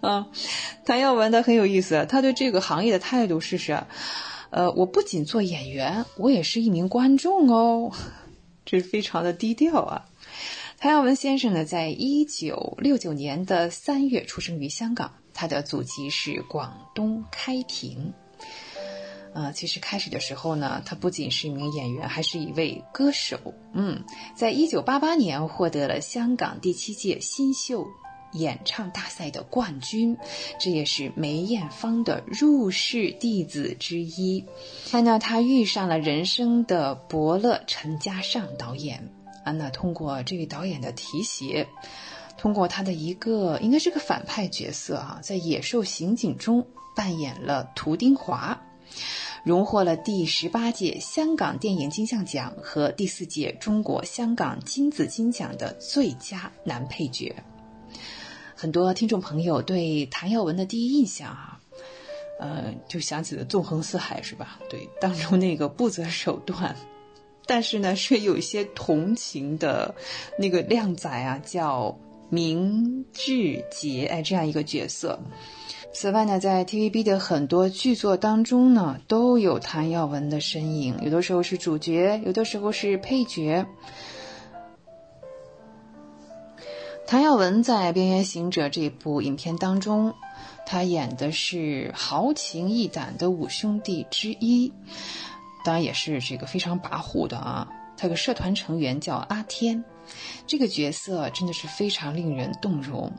[0.00, 0.28] 啊，
[0.86, 3.82] 谭耀文他很有意思，他对这个行业的态度是是，
[4.50, 7.90] 呃，我不仅做演员，我也是一名观众哦，
[8.64, 10.04] 这非常的低调啊。
[10.78, 18.14] 谭耀文先生呢，在一九六九年的三月出生于香港，他的祖籍是广东开平。
[19.38, 23.38] 呃，其实开始的时候呢，他不仅是一名演员，还是一位歌手。
[23.72, 24.02] 嗯，
[24.34, 27.86] 在一九八八年获得了香港第七届新秀
[28.32, 30.16] 演唱大赛的冠军，
[30.58, 34.44] 这也是梅艳芳的入室弟子之一。
[34.90, 39.08] 他呢，他遇上了人生的伯乐陈嘉上导演。
[39.44, 41.68] 那通过这位导演的提携，
[42.36, 48.60] 通过他的一个应该是个反派角色啊，在《野兽刑警》中扮演了涂丁华，
[49.44, 57.34] 荣获了第十八届香港电影金像奖和第四届中国香港金紫金奖的最佳男配角。
[58.54, 61.60] 很多听众朋友对谭耀文的第一印象啊，
[62.40, 64.58] 呃，就想起了《纵横四海》是吧？
[64.68, 66.74] 对，当中那个不择手段。
[67.46, 69.94] 但是呢，是有一些同情的，
[70.38, 71.96] 那个靓仔啊，叫
[72.28, 75.18] 明志杰，哎，这样一个角色。
[75.92, 83.66] 此外呢，在 TVB 的很多剧作当中呢，都有谭耀文的身影，有的时候是主角，有的时候是配角。
[87.06, 90.14] 谭耀文在《边缘行者》这部影片当中，
[90.66, 94.72] 他演的是豪情义胆的五兄弟之一。
[95.64, 97.68] 当然也是这个非常跋扈的啊！
[97.96, 99.84] 他有个社团成员叫阿天，
[100.46, 103.10] 这个角色真的是非常令人动容。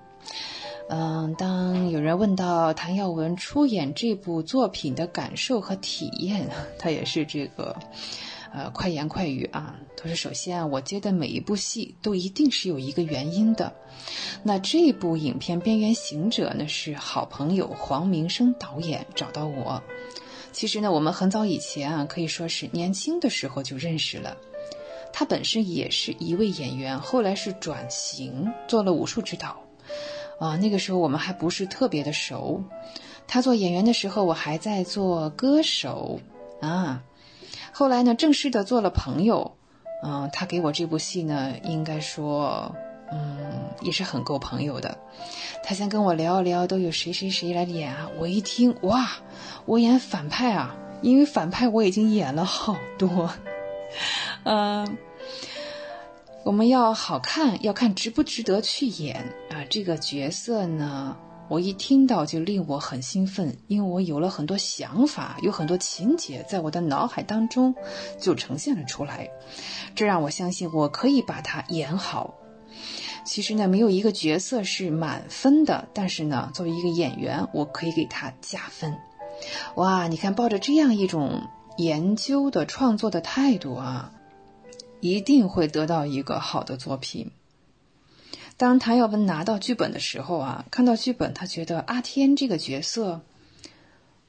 [0.91, 7.75] 嗯，当有人问到谭耀文出演这部作品的感受和体验， 他也是这个，
[8.51, 9.75] 呃，快言快语啊。
[9.95, 13.71] 他说：“首先啊，我接的每一部戏都一定是有一个原因的。
[14.41, 19.79] 那这部影片《边缘行者》呢，是好朋友黄明生导演找到我。”
[20.51, 24.35] 其实呢，我们很早以前啊，可以说是年轻的时候就认识了。
[25.13, 29.55] 他本身也是一位演员，后来是转型做了武术指导。
[30.39, 32.63] 啊，那个时候我们还不是特别的熟。
[33.27, 36.19] 他做演员的时候，我还在做歌手
[36.61, 37.03] 啊。
[37.71, 39.55] 后来呢，正式的做了朋友。
[40.01, 42.73] 嗯，他给我这部戏呢，应该说，
[43.11, 44.97] 嗯，也是很够朋友的。
[45.61, 48.09] 他先跟我聊一聊，都有谁谁谁来演啊？
[48.17, 49.05] 我一听，哇，
[49.65, 50.73] 我演反派啊！
[51.01, 53.29] 因为反派我已经演了好多。
[54.43, 54.97] 嗯，
[56.49, 59.17] 我们要好看，要看值不值得去演
[59.51, 59.63] 啊。
[59.69, 61.15] 这个角色呢，
[61.47, 67.75] 我一听到就令我很兴奋，因为我有了很多想法，有很多情节在我的脑海当中
[68.19, 69.29] 就呈现了出来，
[69.93, 72.33] 这让我相信我可以把它演好。
[73.23, 78.97] 其实呢，没有一个角色是满分的，但是呢，作为一个演员，我可以给他加分。
[79.75, 81.43] 哇，你看，抱着这样一种
[81.77, 84.13] 研究的创作的态度啊。
[84.99, 87.31] 一定会得到一个好的作品。
[88.57, 93.21] 当谭耀文拿到剧本的时候啊，看到剧本，他觉得阿天这个角色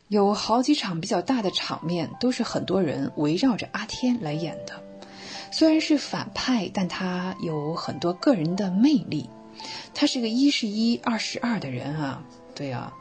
[0.06, 4.80] 有好几场比较大的场面，都是很多人围绕着阿天来演的。
[5.50, 9.28] 虽然是反派，但他有很多个人的魅力。
[9.92, 12.22] 他是个一是一，二是二的人啊，
[12.54, 12.92] 对啊，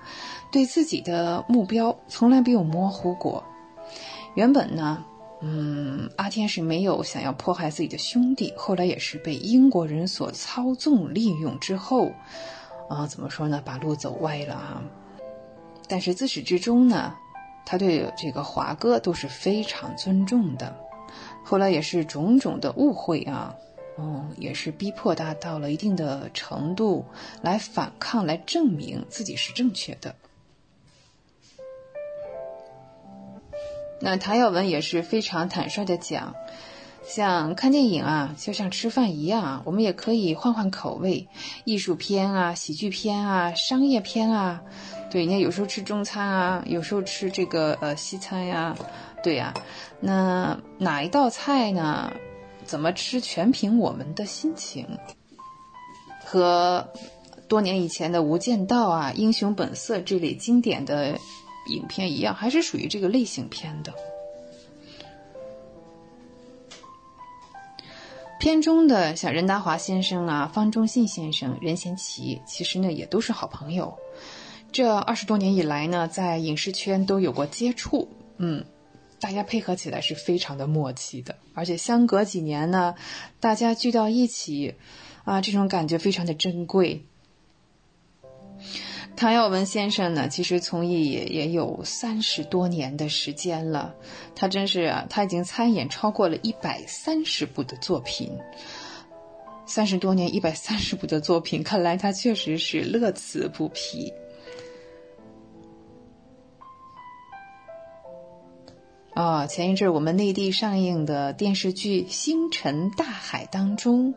[0.51, 3.43] 对自己的目标从来没有模糊过。
[4.33, 5.05] 原本呢。
[5.41, 12.11] 嗯，阿天是没有想要迫害自己的兄弟，后来也是被英国人所操纵利用之后，
[12.89, 13.61] 啊，怎么说呢？
[13.63, 14.83] 把路走歪了啊。
[15.87, 17.15] 但是自始至终呢，
[17.65, 20.75] 他对这个华哥都是非常尊重的。
[21.43, 23.55] 后来也是种种的误会啊，
[23.97, 27.05] 嗯，也是逼迫他到了一定的程度
[27.41, 30.13] 来反抗，来证明自己是正确的。
[34.01, 36.33] 那谭耀文也是非常坦率的讲，
[37.05, 41.27] 像看电影啊，就像吃饭一样，我们也可以换换口味，
[41.65, 44.61] 艺术片啊，喜剧片啊，商业片啊，
[45.11, 48.75] 对，你看有时候吃中餐啊，有时候吃这个呃西餐呀，
[49.21, 49.53] 对呀，
[49.99, 52.13] 那哪一道菜呢？
[52.63, 54.87] 怎么吃全凭我们的心情。
[56.23, 56.87] 和
[57.47, 61.17] 多年以前的《无间道》啊，《英雄本色》这类经典的。
[61.69, 63.93] 影片一样，还是属于这个类型片的。
[68.39, 73.97] 片中的像任达华先生啊、方中信先生、任贤齐，其实呢也都是好朋友。
[74.71, 78.07] 这二十多年以来呢，在影视圈都有过接触，
[78.37, 78.63] 嗯，
[79.19, 81.35] 大家配合起来是非常的默契的。
[81.53, 82.95] 而且相隔几年呢，
[83.41, 84.75] 大家聚到一起，
[85.25, 87.08] 啊，这种感觉非常的珍贵。
[89.19, 93.93] 唐耀文先生呢，其实从艺也也有三十多年的时间了，
[94.33, 98.31] 他真是啊，他已经参演超过了一百三十部的作品，
[99.65, 104.13] 三十多年一百三十部的作品，看来他确实是乐此不疲。
[109.19, 114.13] 哦，前一阵我们内地上映的电视剧《星辰大海》当中，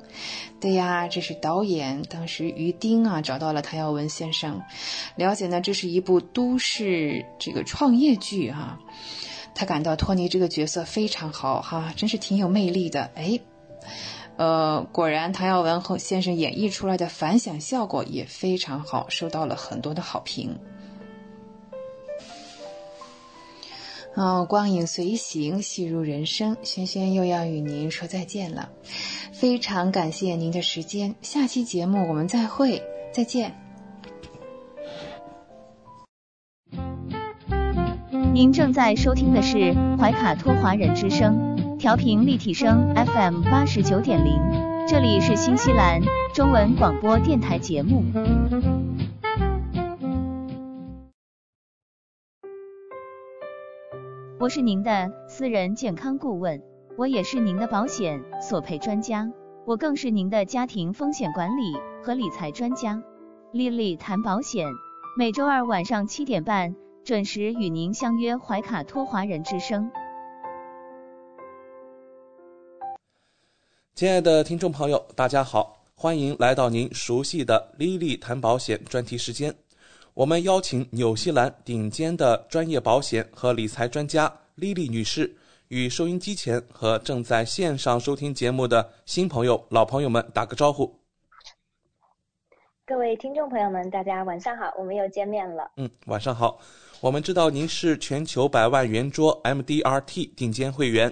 [0.60, 4.62] 对呀，这是导演当时于丁啊找到了谭耀文先生，
[5.16, 8.78] 了解呢这是一部都市这个创业剧哈，
[9.56, 13.40] 他感到托尼这个角色非常好哈，真是挺有魅力的哎，
[14.36, 20.56] 呃，果然谭耀文和先生演绎出来的反响效果也非常好，受到了很多的好评。
[24.14, 26.56] 哦，光影随行，戏如人生。
[26.62, 28.68] 轩轩又要与您说再见了，
[29.32, 31.14] 非常感谢您的时间。
[31.22, 33.54] 下期节目我们再会，再见。
[38.34, 44.38] 您正在收听的是怀卡托华人之声，调频立体声 FM 八十九点零，
[44.86, 46.00] 这里是新西兰
[46.34, 48.02] 中文广播电台节目。
[54.42, 56.60] 我是您的私人健康顾问，
[56.98, 59.30] 我也是您的保险索赔专家，
[59.64, 61.62] 我更是您的家庭风险管理
[62.02, 63.00] 和理财专家。
[63.52, 64.66] 丽丽谈保险，
[65.16, 66.74] 每周二晚上七点半
[67.04, 69.88] 准时与您相约怀卡托华人之声。
[73.94, 79.54] 亲爱的听众朋友，大家好，欢迎来到您熟悉的丽丽谈保险专题时间。
[80.14, 85.34] 我们邀请纽西兰顶尖的专业保险和理财专家莉莉女士，
[85.68, 90.94] 与收音机前和正在线上收听节目的新朋友、老朋友们打个招呼。
[92.84, 95.70] 各位听众朋友们，大家晚上好，我们又见面了。
[95.78, 96.60] 嗯，晚上好。
[97.00, 101.10] 我们知道您是全球百万圆桌 MDRT 顶尖会员，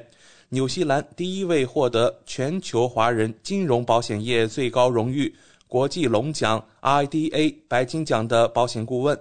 [0.51, 5.35] 纽西兰第一位获得全球华人金融保险业最高荣誉
[5.71, 9.17] 国际龙奖 IDA 白金奖的保险顾问，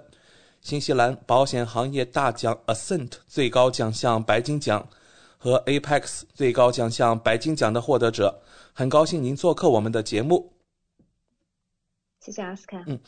[0.60, 4.84] 新西兰保险行业大奖 Ascent 最高奖项白金奖
[5.38, 8.42] 和 Apex 最高奖项白金奖的获得者。
[8.72, 10.52] 很高兴您做客我们的节目。
[12.18, 12.82] 谢谢阿斯卡。
[12.88, 12.98] 嗯。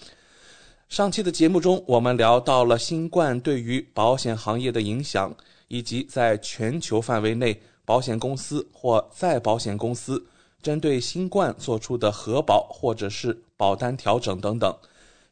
[0.89, 5.35] 上期的节目中，我们聊到了新冠对于保险行业的影响，
[5.67, 10.25] 以及在全球范围内保险公司或再保险公司
[10.63, 14.75] 针对新冠做出的核保或者是保单调整等等。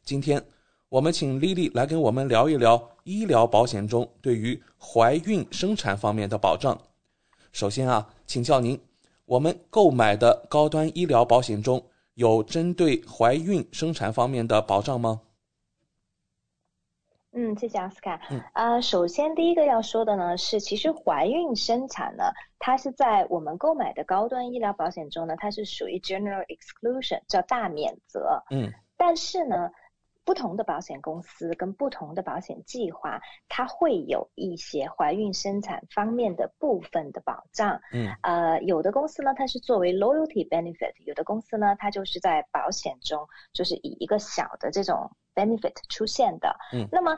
[0.03, 0.43] 今天，
[0.89, 6.79] 我们请丽丽来跟我们聊一聊医疗保险中对于怀孕生产方面的保障。
[7.53, 8.79] 首先啊，请教您，
[9.25, 11.83] 我们购买的高端医疗保险中
[12.15, 15.21] 有针对怀孕生产方面的保障吗？
[17.33, 18.19] 嗯，谢谢奥斯卡。
[18.29, 22.25] 嗯，呃，首先第一个要说的呢是，其实怀孕生产呢，
[22.59, 28.43] 它是在我们购买的高端医疗保险中呢，它是属于 general exclusion，叫大免责。
[28.51, 29.71] 嗯，但是呢，
[30.25, 37.79] 不同的保险公司跟不同的保险计划，它会有一些怀孕生产方面的部分的保障。
[37.93, 45.09] 嗯，呃，有的公司呢，它是作为 loyalty benefit，有的公司呢，它就是在保险中，就是以一个小的这种。
[45.35, 47.17] Benefit 出现的，嗯，那么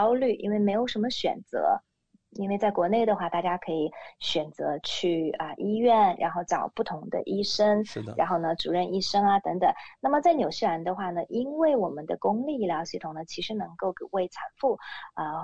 [0.13, 1.81] 虑，因为没有什么选择。
[2.35, 9.69] 因为在国内的话，大家可以选择去啊医院，然后找不同的医生，是的，然后呢，主任医生啊等等。
[9.99, 14.77] 那么在纽西兰的话呢，因为我们的公立医疗系统呢，其实能够为产妇
[15.13, 15.43] 啊。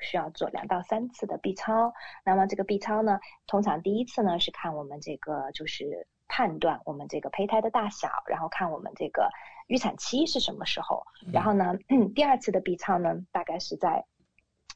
[0.00, 1.92] 需要做两到三次的 B 超。
[2.24, 9.28] 那么这个 B 超呢，通常第一次呢是看我们这个就是判断我们这个胚胎的大小，然后看我们这个
[9.66, 11.02] 预产期是什么时候。
[11.32, 11.74] 然后呢，
[12.14, 14.04] 第二次的 B 超呢，大概是在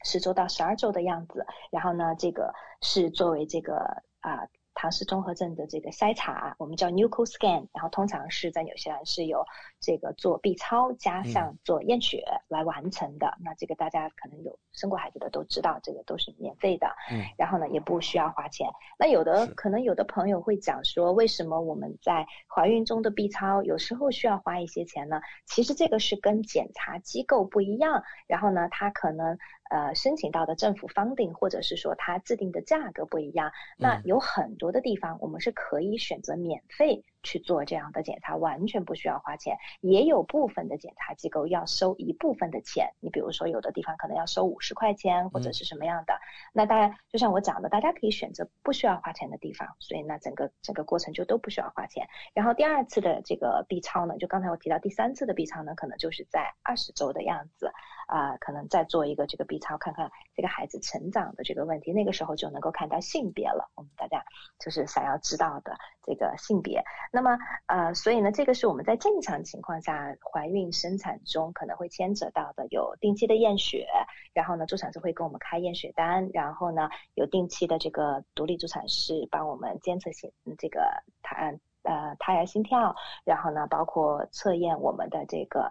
[0.05, 1.47] 十周到十二周的样子。
[1.71, 4.47] 然后呢，这个是作为这个啊。
[4.73, 9.45] 唐氏综合症的这个筛查，我们叫 Nuchal Scan，然后通常是在纽西兰是有
[9.81, 13.37] 这个做 B 超加上做验血来完成的。
[13.41, 16.87] 那这个大家可能有生过孩子的都知道，这个都是免费的。
[17.11, 17.22] 嗯。
[17.37, 18.68] 然后呢，也不需要花钱。
[18.99, 25.20] 那有的可能有的朋友会讲说，为什么我们在怀孕中的 B 超有时候需要花一些钱呢？
[25.47, 29.39] 其实这个是跟检查机构不一样，然后呢，它可能。
[29.70, 37.05] 呃，申请到的政府 funding，或者是说它制定的价格不一样，那有很多的地方我们是可以选择免费。
[37.23, 42.93] 去做这样的检查完全不需要花钱，也有部分的检查机构要收一部分的钱。
[43.01, 46.18] 你比如说有的地方可能要收五十块钱或者是什么样的。
[46.53, 52.07] 那当然，就像我讲的，大家可以选择不需要花钱的地方，所以那整个整个过程就都不需要花钱。
[52.35, 57.73] 然后第二次的这个 B 超呢，就刚才我提到第三次的 B 超呢，可能就是在二十周的样子
[58.11, 63.71] 啊，可能再做一个这个 B 超，看看这个孩子成长的这个问题，那个时候就能够看到性别了。
[63.77, 64.25] 我们大家
[64.59, 66.83] 就是想要知道的这个性别。
[67.13, 73.87] 那么，呃，所以呢，这个是我们在正常情况下怀孕生产中可能会牵扯到的，有定期的验血，
[74.35, 80.83] 然后呢，助产士会给我们开验血单，然后呢，有定期的这个独立助产士帮我们监测心这个
[81.23, 85.71] 胎呃胎儿心跳，然后呢，包括测验我们的这个。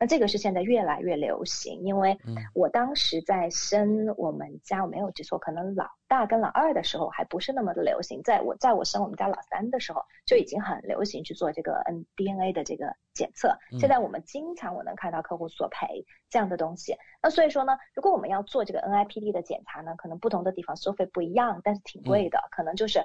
[0.00, 2.18] 那这个是现在越来越流行，因为
[2.54, 13.54] 我当时在生我们家，我没有记错，可能老大跟老二的时候还不是那么的流行，在我在我生我们家老三的时候就已经很流行去做这个 N DNA 的这个检测。
[13.78, 16.96] 现在我们经常我能看到客户索赔这样的东西。
[17.22, 23.04] 那所以说呢，如果我们要做这个 NIPD 的检查呢，可能不同的地方收费不一样，但是挺贵的，可能就是。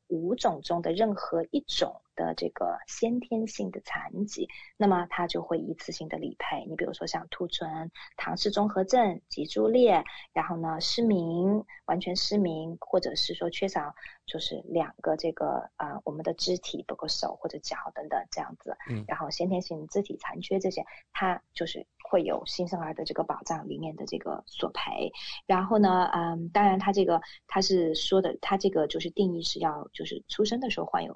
[0.11, 4.47] 五种中的任何一种的这个先天性的残疾，
[4.77, 6.65] 那么它就会一次性的理赔。
[6.67, 10.03] 你比如说像兔唇、唐氏综合症、脊柱裂，
[10.33, 13.95] 然后呢失明、完全失明，或者是说缺少
[14.25, 21.41] 就是两个这个啊我们的肢体，包括手或者脚等等这样子，然后先天性肢体残缺这些，它。
[21.53, 25.13] 就是会有新生儿的这个保障里面的这个索赔，
[25.45, 31.15] 然后呢，嗯，当然他这个他是说的，他这个就是定义是要就是出生的时候患有。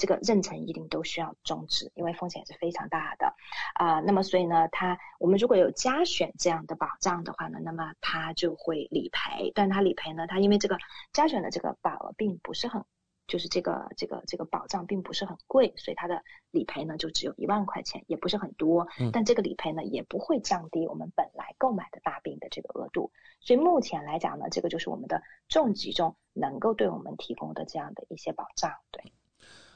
[0.00, 3.34] 这个妊娠一定都需要终止，因为风险是非常大的
[3.74, 4.00] 啊。
[4.00, 9.52] 那么所以呢，它我们如果有加选这样的保障的话呢，那么它就会理赔。
[9.54, 10.78] 但它理赔呢，它因为这个
[11.12, 12.82] 加选的这个保额并不是很，
[13.26, 18.88] 就是这个这个这个保障并不是很贵，所以它的理赔呢就只有一万块钱，也不是很多。
[19.12, 23.12] 但这个理赔呢也不会降低我们本来购买的大病的这个额度。
[23.40, 29.12] 所以目前来讲呢，这个就是我们的重疾中能够对我们提供的这样的一些保障，对。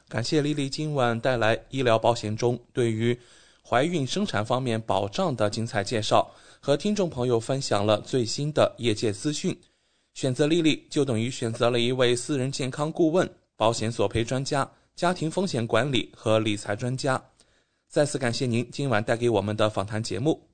[0.08, 3.18] 感谢丽丽今晚带来医疗保险中对于
[3.66, 6.30] 怀孕生产方面保障的精彩介绍，
[6.60, 9.58] 和听众朋友分享了最新的业界资讯。
[10.12, 17.20] 选择丽丽就等于选择了一位私人健康顾问、保险索赔专家、家庭风险管理和理财专家。
[17.88, 20.53] 再次感谢您今晚带给我们的访谈节目。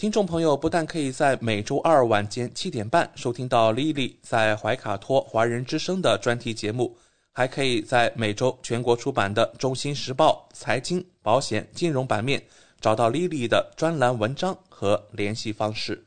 [0.00, 6.96] 听众朋友不但可以在每周二晚间七点半收听到 Lily 在怀卡托华人之声的专题节目，
[7.34, 12.42] 还可以在每周全国出版的《中新时报》财经、保险、金融版面
[12.80, 16.02] 找到 Lily 的专栏文章和联系方式。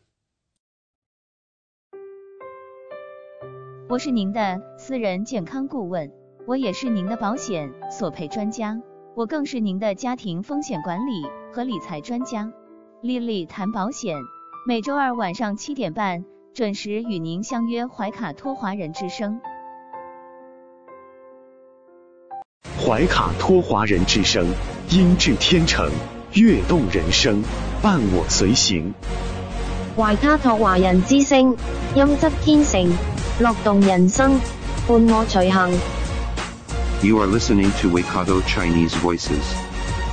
[3.88, 6.12] 我是您的私人健康顾问，
[6.48, 8.76] 我也是您的保险索赔专家，
[9.16, 11.22] 我更是您的家庭风险管理
[11.54, 12.52] 和理财专家。
[13.04, 14.16] 丽丽谈保险，
[14.66, 16.24] 每周二晚上七点半
[16.54, 19.42] 准时与您相约怀卡托华人之声。
[22.80, 24.48] 怀卡托华人之声，
[24.90, 25.92] 音质天成，
[26.36, 27.44] 悦动人生，
[27.82, 28.94] 伴我随行。
[29.98, 31.58] 怀卡托华人之声，
[31.96, 32.90] 音质天成，
[33.42, 34.40] 乐动人生，
[34.88, 35.70] 伴我随行。
[37.02, 39.44] You are listening to Waikato Chinese Voices.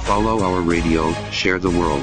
[0.05, 2.03] Follow our radio, share the world.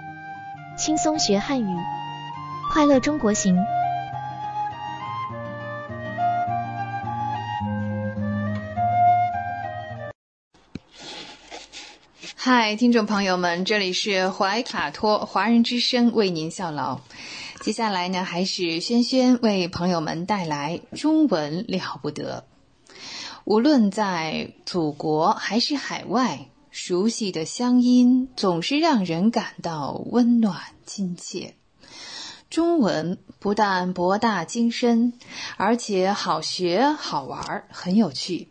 [0.81, 1.77] 轻松学汉语，
[2.73, 3.55] 快乐中国行。
[12.35, 16.99] 嗨，听众朋友们，这里是怀卡托华人之声为您效劳。
[17.61, 22.43] 接下来呢，还是轩轩为朋友们带来中文了不得。
[23.45, 31.55] 无论在祖国还是海外，熟悉的乡音总是让人感到温暖亲切。
[32.49, 35.13] 中文不但博大精深，
[35.57, 38.47] 而且好学好玩，很有趣。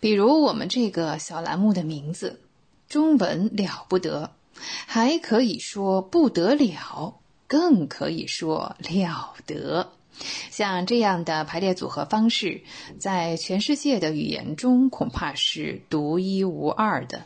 [0.00, 2.40] 比如我们这个小栏目的名字
[2.88, 4.32] “中文了不得”，
[4.86, 7.18] 还可以说不得了。
[7.46, 9.92] 更可以说了得，
[10.50, 12.62] 像这样的排列组合方式，
[12.98, 17.24] 在全世界的语言中恐怕是独一无二的。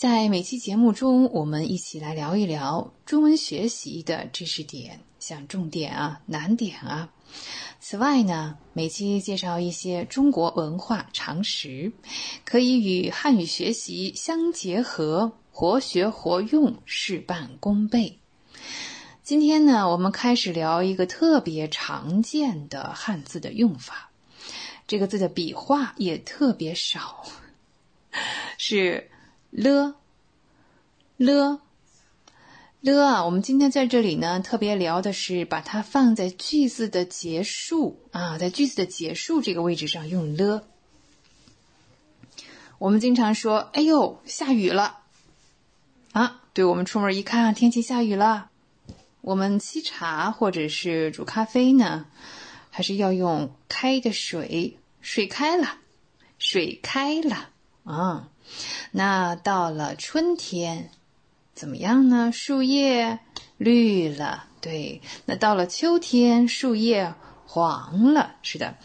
[0.00, 7.12] 在每期节目中，我们一起来聊一聊中文学习的知识点，像重点啊、难点啊。
[7.80, 11.92] 此外呢，每期介绍一些中国文化常识，
[12.46, 18.18] 可以与汉语学习相结合，活学活用，事半功倍。
[19.22, 24.10] 今天呢，我们开始聊一个特别常见的汉字的用法，
[24.86, 27.22] 这个字的笔画也特别少，
[28.56, 29.10] 是
[29.50, 29.96] 了
[31.16, 31.60] 了
[32.80, 33.24] 了啊！
[33.24, 40.64] 我们今天在这里呢，特别聊的是把它放在句子的结束啊，在句子的结束这个位置上用了。
[42.78, 45.00] 我们经常说：“哎呦，下雨了
[46.12, 48.50] 啊！”对，我们出门一看，天气下雨了。
[49.20, 52.06] 我们沏茶或者是煮咖啡呢，
[52.70, 55.76] 还是要用开的水，水开了，
[56.38, 57.50] 水开了
[57.84, 58.30] 啊。
[58.90, 60.90] 那到了春天，
[61.54, 62.30] 怎么样呢？
[62.32, 63.18] 树叶
[63.56, 65.00] 绿了，对。
[65.26, 67.14] 那到了秋天，树叶
[67.46, 68.76] 黄了，是的。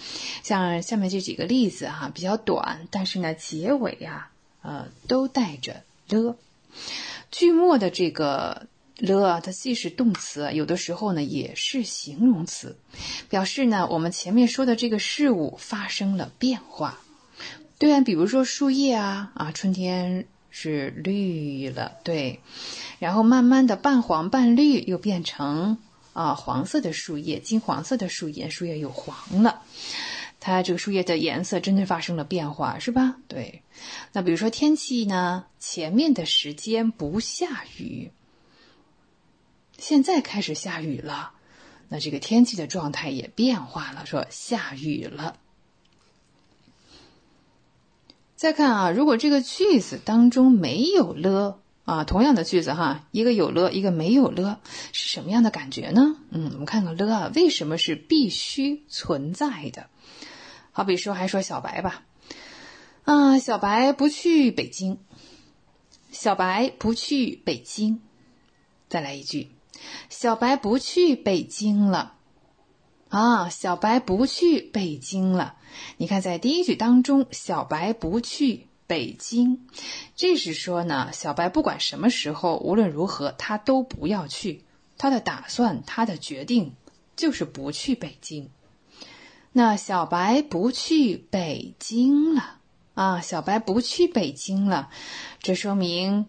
[0.44, 4.30] 像下面这几个例子哈、比较短，但是呢，结尾呀、
[4.62, 6.36] 啊，呃，都带着了。
[7.32, 8.68] 句末的这个。
[8.98, 12.78] 了，它既是动词，有的时候呢也是形容词，
[13.28, 16.98] 表示呢我们前面说的这个事物发生了变化。
[17.78, 22.40] 对啊，比如说树叶啊啊，春天是绿了，对，
[23.00, 25.78] 然后慢慢的半黄半绿，又变成
[26.14, 29.62] 啊黄色的树叶，金黄色的树叶，树叶又黄了。
[30.40, 33.18] 它这个树叶的颜色真的发生了变化，是吧？
[33.28, 33.64] 对。
[34.14, 38.12] 那比如说天气呢，前面的时间不下雨。
[39.78, 41.34] 现在开始下雨了，
[41.90, 45.36] 那这个天气的状态也变化了，说下雨了。
[48.36, 54.60] 再看啊，如果这个句子当中没有了啊，同样的句子哈，一个有了，一个没有了，
[54.92, 56.18] 是什么样的感觉呢？
[56.32, 59.88] 嗯，我们看看了啊，为什么是必须存在的？
[60.72, 62.04] 好比说，还说小白吧，
[63.04, 64.98] 啊，小白不去北京，
[66.12, 68.02] 小白不去北京，
[68.90, 69.50] 再来一句。
[70.10, 72.16] 小白不去北京了，
[73.08, 75.56] 啊，小白不去北京了。
[75.98, 79.60] 你看，在第一句当中，小白不去北京，
[80.16, 84.64] 这是说呢，小白不管什么时候，无论如何，他都不要去。
[84.98, 86.74] 他的打算，他的决定
[87.16, 88.50] 就是不去北京。
[89.52, 92.60] 那小白不去北京了，
[92.94, 94.90] 啊，小白不去北京了，
[95.40, 96.28] 这说明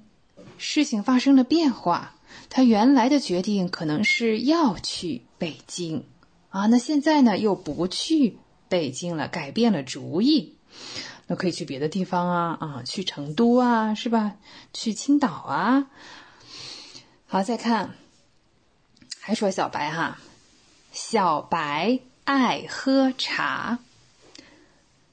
[0.59, 2.15] 事情发生了变化。
[2.49, 6.05] 他原来的决定可能是要去北京，
[6.51, 8.39] 啊，那现在呢又不去
[8.69, 10.55] 北京了，改变了主意，
[11.27, 14.37] 那可以去别的地方啊，啊，去成都啊，是吧？
[14.73, 15.87] 去青岛啊。
[17.27, 17.95] 好，再看，
[19.21, 20.19] 还说小白哈，
[20.93, 23.79] 小白爱喝茶，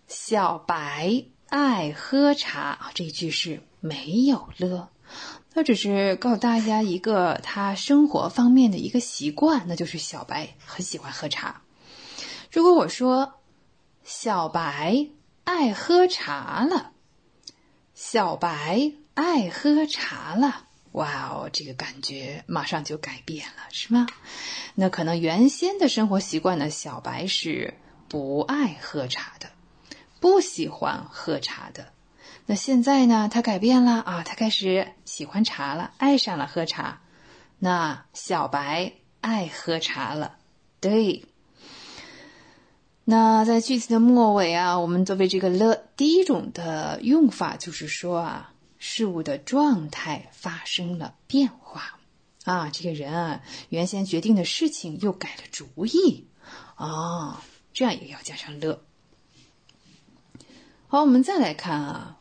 [0.07, 4.89] 小白爱喝茶，这一句是没有了。
[5.53, 11.61] 他只是告诉大家一个他生活方面的一个习惯，那就是小白很喜欢喝茶。
[12.51, 13.33] 如果我说
[14.03, 15.07] 小白
[15.45, 16.91] 爱喝茶了，
[17.93, 20.65] 小白爱喝茶了。
[20.91, 24.05] 哇哦，这个感觉马上就改变了，是吗？
[24.75, 27.75] 那可能原先的生活习惯呢，小白是
[28.09, 29.49] 不爱喝茶的，
[30.19, 31.93] 不喜欢喝茶的。
[32.45, 36.99] 那现在呢，他改变了啊，他开始喜欢茶了，爱上了喝茶。
[37.57, 40.35] 那小白爱喝茶了，
[40.81, 41.25] 对。
[43.05, 48.49] 那在句子的末尾啊，我们作为这个了，第一种的用法就是说啊。
[48.85, 51.97] 事物的状态发生了变化，
[52.43, 56.25] 啊，这个人啊，原先决定的事情又改了主意，
[56.75, 58.81] 啊，这样也要加上了。
[60.89, 62.17] 好，我们再来看啊，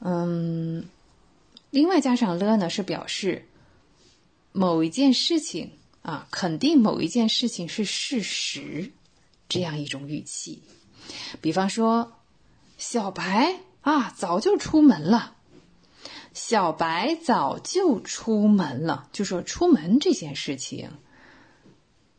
[0.00, 0.84] 嗯，
[1.70, 3.48] 另外加上了呢，是表示
[4.52, 5.70] 某一件事情
[6.02, 8.92] 啊，肯定某一件事情是事实，
[9.52, 10.62] 这样一种语气。
[11.42, 12.12] 比方说，
[12.78, 15.36] 小白啊，早就出门了。
[16.32, 20.90] 小白早就出门了，就说出门这件事情，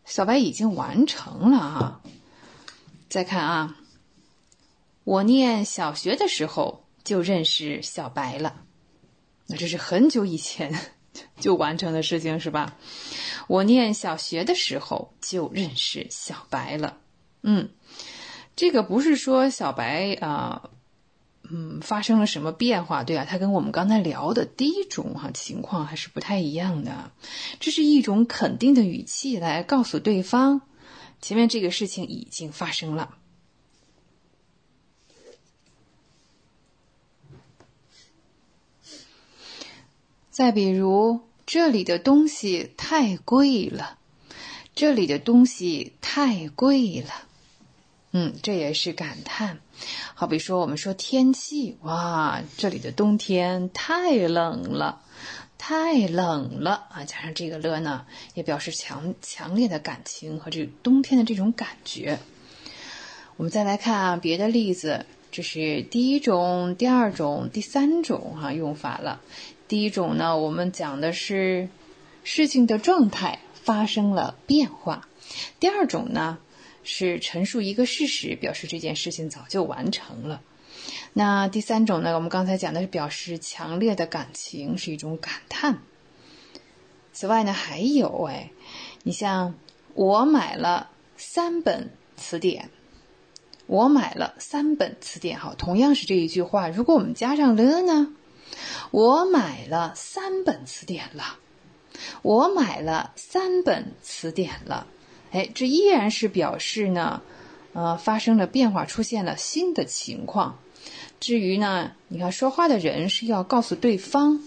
[0.05, 2.01] 小白已经完成了啊。
[3.10, 3.77] 再看啊，
[5.03, 8.61] 我念小学的时候就认识小白了，
[9.47, 10.80] 那这是很久以前
[11.41, 12.77] 就完成的事情是吧？
[13.47, 16.97] 我念小学的时候就认识小白了，
[17.43, 17.69] 嗯，
[18.55, 20.69] 这个不是说小白啊。
[21.49, 23.03] 嗯，发生了什么变化？
[23.03, 27.11] 对啊，它跟我们刚才聊的第一种哈情况还是不太一样的。
[27.59, 30.61] 这是一种肯定的语气来告诉对方，
[31.21, 33.17] 前面这个事情已经发生了。
[40.31, 43.99] 再比如，这里的东西太贵了，
[44.73, 47.27] 这里的东西太贵了。
[48.15, 49.57] 嗯，这也是感叹。
[50.14, 55.02] 好比说，我们说天气，哇，这里的冬天太冷了，
[55.57, 57.06] 太冷了啊！
[57.06, 62.19] 加上这个了呢，也表示强强烈的感情和这冬天的这种感觉。
[63.35, 69.22] 我们再来看啊，别的例子，这是第一种、第二种、第三种哈用法了。
[69.68, 71.68] 第一种呢，我们讲的是
[72.23, 75.02] 事情的状态发生了变化；
[75.60, 76.38] 第二种呢。
[76.84, 80.41] 是陈述一个事实，表示这件事情早就完成了。
[81.14, 82.15] 那第三种呢？
[82.15, 85.80] 我们刚才讲的是表示强烈的感情，是一种感叹。
[87.14, 88.51] 此外呢，还有哎，
[89.03, 89.55] 你像
[89.93, 92.69] 我买了三本词典，
[93.68, 95.39] 我买了三本词典。
[95.39, 98.14] 好，同样是这一句话，如果我们加上了呢？
[98.91, 101.38] 我买了三本词典了，
[102.23, 104.88] 我买了三本词典了。
[105.34, 107.22] 哎，这依然是表示呢，
[107.73, 110.60] 呃，发生了变化，出现了新的情况。
[111.19, 114.39] 至于呢，你看说话的人是要告诉对方，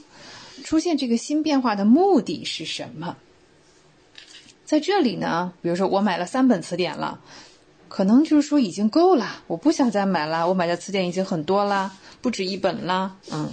[0.63, 3.17] 出现这个新变化的目的是什么？
[4.65, 7.21] 在这里呢，比如说我买了三本词典了，
[7.89, 11.93] 可能就是说已经够了，我不想再买了，我买的词典已经很多了，
[12.23, 13.17] 不止一本了。
[13.33, 13.51] 嗯，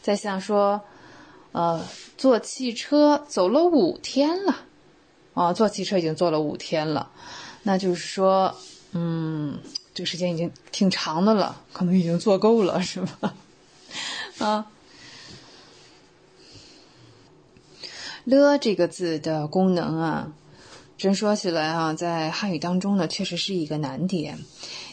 [0.00, 0.80] 再像说，
[1.52, 1.84] 呃，
[2.16, 4.56] 坐汽车走了五天了。
[5.34, 7.10] 啊，坐汽车已经坐了五天了，
[7.64, 8.54] 那就是说，
[8.92, 9.58] 嗯，
[9.92, 13.34] 这个时间已经挺长的了，可能已经坐够了，是吧？
[14.38, 14.66] 啊，
[18.24, 20.32] 了这个字的功能啊，
[20.96, 24.38] 真说起来啊，在汉语当中呢，确实是一个难点，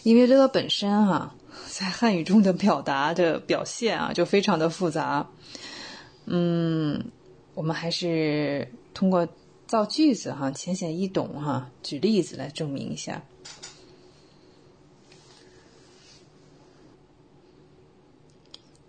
[0.01, 1.35] 因为了本身啊，
[1.69, 5.29] 在汉语中的表达的表现啊，就非常的复杂。
[6.25, 7.11] 嗯，
[7.53, 9.27] 我们还是通过。
[9.71, 13.23] 造句子哈，浅显易懂哈，举例子来证明一下。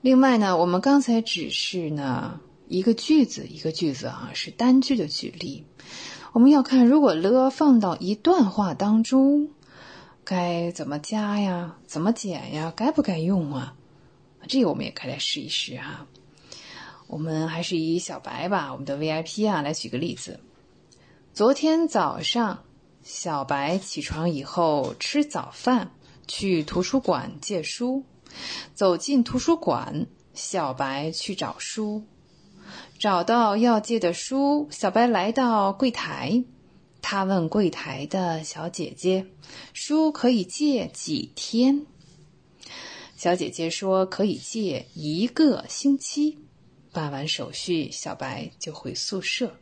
[0.01, 5.65] 另外呢，我们刚才只是呢一个句子一个句子啊，是单句的举例。
[6.33, 9.51] 我们要看如果了放到一段话当中，
[10.25, 11.77] 该怎么加呀？
[11.87, 12.73] 怎么减呀？
[12.75, 13.77] 该不该用啊？
[14.49, 16.09] 这个我们也可以来试一试哈。
[17.07, 20.41] 我们还是以小白吧，我们的 VIP 啊，来举个例子。
[21.35, 22.63] 昨天早上，
[23.03, 25.93] 小白起床以后吃早饭，
[26.29, 28.05] 去图书馆借书。
[28.75, 32.05] 走进图书馆，小白去找书，
[32.99, 36.45] 找到要借的书，小白来到柜台，
[37.01, 39.27] 他问柜台的小姐姐
[39.73, 41.87] ：“书可以借几天？”
[43.17, 46.41] 小姐姐说：“可以借一个星期。”
[46.93, 49.57] 办完手续，小白就回宿舍。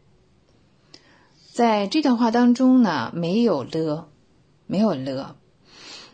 [1.53, 4.09] 在这段话当中呢，没有了，
[4.67, 5.37] 没有了。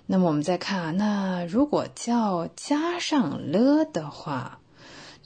[0.06, 4.60] 那么我们再看啊，那如果叫加上了的话，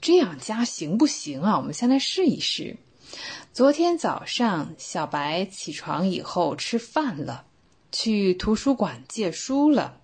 [0.01, 1.59] 这样加行不行啊？
[1.59, 2.77] 我们先来试一试。
[3.53, 7.45] 昨天早上，小白起床以后吃饭了，
[7.93, 9.99] 去图书馆借书了。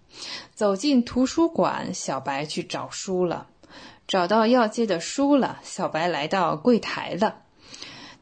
[0.54, 3.48] 走进图书馆，小白去找书了，
[4.06, 5.58] 找到要借的书了。
[5.64, 7.42] 小白来到柜台了。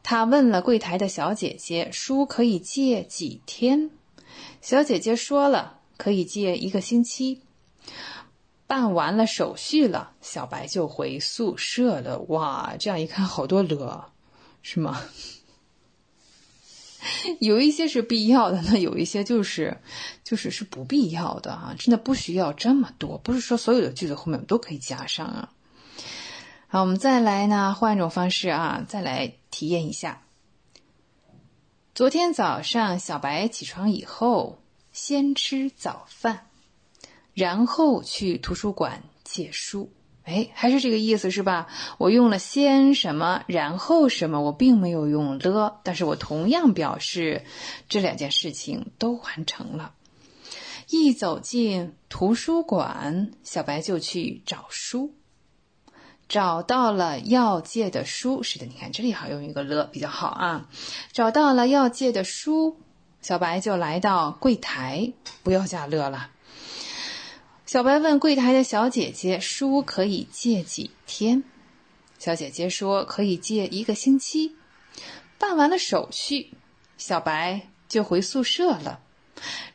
[0.07, 3.89] 他问了柜台的小姐姐：“书可以借几天？”
[4.61, 7.41] 小姐姐说了：“可以借一个星期。”
[8.67, 12.19] 办完了手续了，小白就回宿舍了。
[12.27, 14.11] 哇，这样一看，好多了，
[14.61, 15.01] 是吗？
[17.41, 19.75] 有一些是必要的，那有一些就是
[20.23, 21.75] 就是是不必要的啊！
[21.79, 25.51] 真的不需要这么多，不是说所有的句子后面都可以加上啊。
[26.67, 30.21] 好，我们再来呢，换一种方式啊，再来体验一下。
[31.93, 34.59] 昨天早上，小白起床以后，
[34.91, 36.47] 先吃早饭，
[37.33, 39.93] 然后去图书馆借书。
[40.25, 41.69] 哎，还是这个意思是吧？
[41.97, 47.45] 我用了先什么，然后什么，我并没有用了，但是我同样表示
[47.87, 49.93] 这两件事情都完成了。
[50.89, 55.13] 一走进图书馆，小白就去找书。
[56.27, 60.67] 找到了要借的书，是的，你看这里好用一个了比较好啊。
[61.11, 62.77] 找到了要借的书，
[63.21, 66.31] 小白就来到柜台，不要加了了。
[67.65, 71.43] 小白问柜台的小姐姐：“书可以借几天？”
[72.19, 74.55] 小姐姐说：“可以借一个星期。”
[75.37, 76.51] 办完了手续，
[76.97, 78.99] 小白就回宿舍了。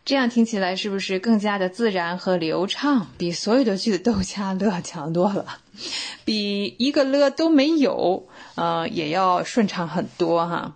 [0.03, 3.07] 这样听起来是不是更加的自然和流畅？
[3.17, 5.61] 比所有的句子都加了强多了，
[6.25, 10.75] 比一个了都没有，呃，也要顺畅很多哈。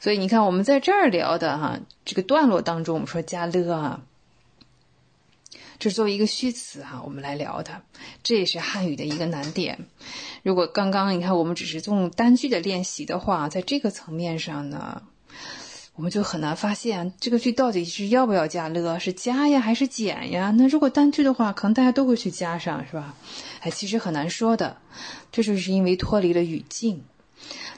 [0.00, 4.00] 所以你看，我们在这儿聊的哈，这个段落当中，我们说加了啊，
[5.78, 7.82] 这是作为一个虚词哈，我们来聊的，
[8.22, 9.86] 这也是汉语的一个难点。
[10.42, 15.02] 如果刚刚你看我们只是用单句的练习的话，在这个层面上呢。
[15.94, 20.50] 我们就很难发现这个句到底是要不要加了，是加呀还是减呀？
[20.56, 23.14] 那如果单句的话，可能大家都会去加上，是吧？
[23.60, 24.78] 哎，其实很难说的，
[25.30, 27.04] 这就是因为脱离了语境。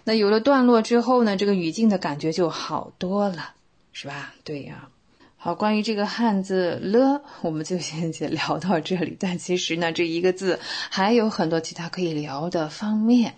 [0.04, 3.54] 那有了段落之后呢，这个语境的感觉就好多了，
[3.92, 4.32] 是吧？
[4.44, 4.88] 对呀。
[5.36, 9.16] 好，关于这个汉字了，我们就先聊到这里。
[9.18, 13.34] 但其实呢，这一个字还有很多其他可以聊的方面。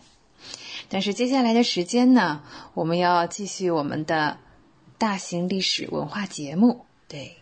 [0.90, 2.42] 但是接下来的时间呢，
[2.74, 4.36] 我们要继续我们的。
[4.98, 7.35] 大型历史文化节目，对。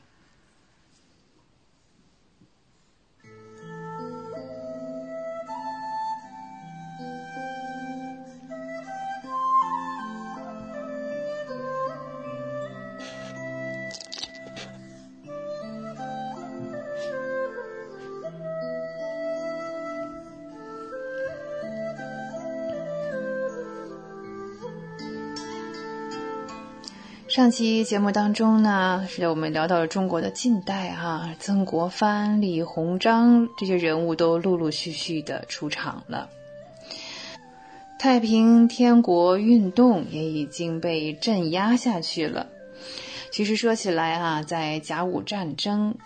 [27.35, 36.31] 上期节目当中呢，是我们聊到了中国的近代哈，曾国藩、李鸿章这些人物都陆陆续续的出场了。
[37.99, 42.47] 太平天国运动也已经被镇压下去了。
[43.33, 45.97] 其实说起来哈，在甲午战争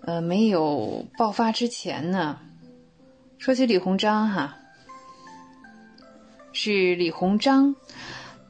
[0.00, 2.38] 呃没有爆发之前呢，
[3.36, 4.56] 说起李鸿章哈，
[6.54, 7.76] 是李鸿章。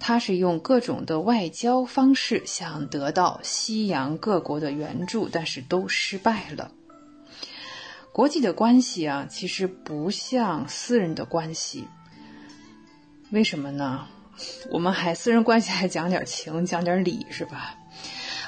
[0.06, 6.70] 他是用各种的外交方式想得到西洋各国的援助，但是都失败了。
[8.12, 11.88] 国际的关系啊，其实不像私人的关系。
[13.30, 14.06] 为什么呢？
[14.70, 17.74] 我们还私人关系还讲点情，讲点理，是吧？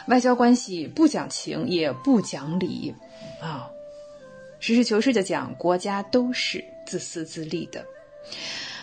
[0.09, 2.95] 外交关系不讲情，也不讲理
[3.41, 3.67] 啊。
[4.61, 7.87] 实事求是的讲，国家都是自私自利的。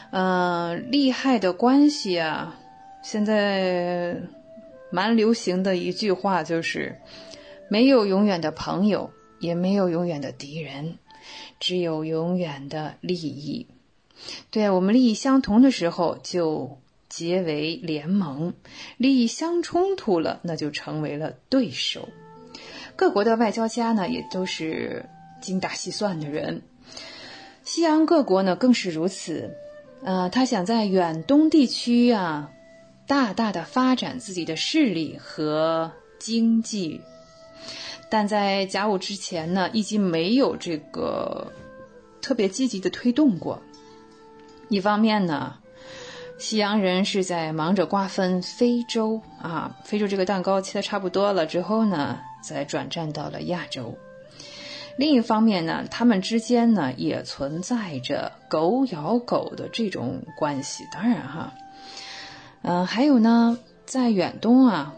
[0.10, 2.62] 嗯，利害的关系啊。
[3.03, 4.17] 现在
[4.89, 6.95] 蛮流行的一句话就是：
[7.67, 10.97] 没有永远的朋友，也没有永远的敌人，
[11.59, 13.67] 只有永远的利益。
[14.49, 18.53] 对我们利益相同的时候，就结为联盟；
[18.97, 22.07] 利益相冲突了，那就成为了对手。
[22.95, 25.05] 各国的外交家呢，也都是
[25.41, 26.61] 精打细算的人。
[27.65, 29.51] 西洋各国呢，更是如此。
[30.05, 32.52] 呃，他想在远东地区啊。
[33.05, 37.01] 大大的发展自己的势力和经济，
[38.09, 41.51] 但在甲午之前呢，已经没有这个
[42.21, 43.61] 特别积极的推动过。
[44.69, 45.55] 一方面呢，
[46.39, 53.97] 西洋人是在忙着瓜分非洲啊，非洲这个蛋糕切的差不多了之后呢，再转战到了亚洲。
[54.95, 60.85] 另一方面呢，他们之间呢也存在着狗咬狗的这种关系。
[60.91, 61.53] 当然哈，
[62.64, 64.95] 嗯，还有呢，在远东啊，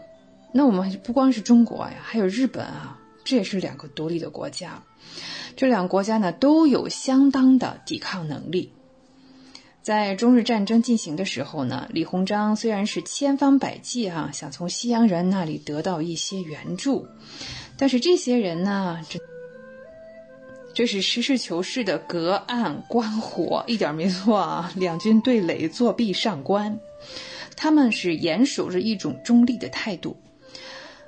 [0.52, 4.82] 那我们不光是中国呀，还有日本啊，这也是两个独立的国家。
[5.56, 8.72] 这两个国家呢都有相当的抵抗能力。
[9.82, 17.06] 在中日战争进行的时候呢，李鸿章虽然是千方百计哈想从西洋人那里得到一些援助，
[17.76, 19.18] 但是这些人呢，这
[20.74, 24.72] 这是实事求是的隔岸观火，一点没错啊！
[24.76, 26.78] 两军对垒，作壁上观，
[27.56, 30.16] 他们是严守着一种中立的态度。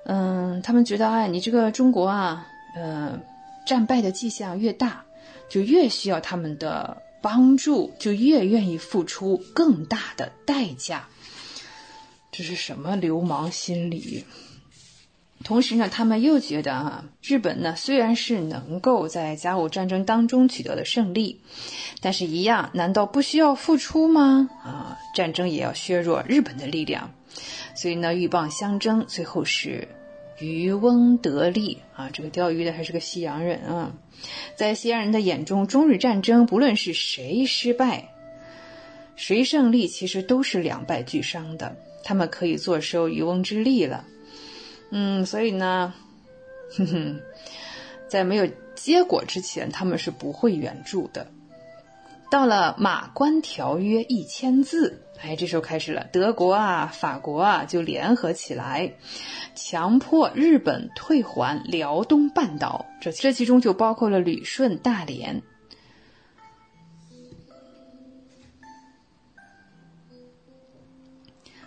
[0.04, 3.20] 嗯，他们觉得哎，你这个中国啊，呃，
[3.66, 5.04] 战败的迹象越大，
[5.48, 7.02] 就越需要他们的。
[7.20, 11.08] 帮助就越愿意付出更大的代价，
[12.30, 14.24] 这是什么流氓心理？
[15.48, 21.40] 同时呢，他们又觉得啊，日本呢虽然是能够在甲午战争当中取得了胜利，
[22.02, 24.50] 但是一样，难道不需要付出吗？
[24.62, 27.14] 啊，战争也要削弱日本的力量，
[27.74, 29.88] 所以呢，鹬蚌相争，最后是。
[30.38, 33.94] 渔翁得利啊，这个钓鱼的还是个西洋人啊，
[34.54, 38.10] 在西洋人的眼中，中日战争不论是谁失败，
[39.16, 44.04] 谁胜利，其实都是两败俱伤的，他们可以坐收渔翁之利了。
[44.90, 45.93] 嗯，所以呢，
[46.77, 47.20] 哼哼，
[48.09, 51.31] 在没有结果之前，他们是不会援助的。
[52.31, 58.94] 到了马关条约一签字，哎，这时候开始了，德国啊、法国啊就联合起来。
[59.55, 65.43] 强迫日本退还辽东半岛，这这其中就包括了旅顺、大连。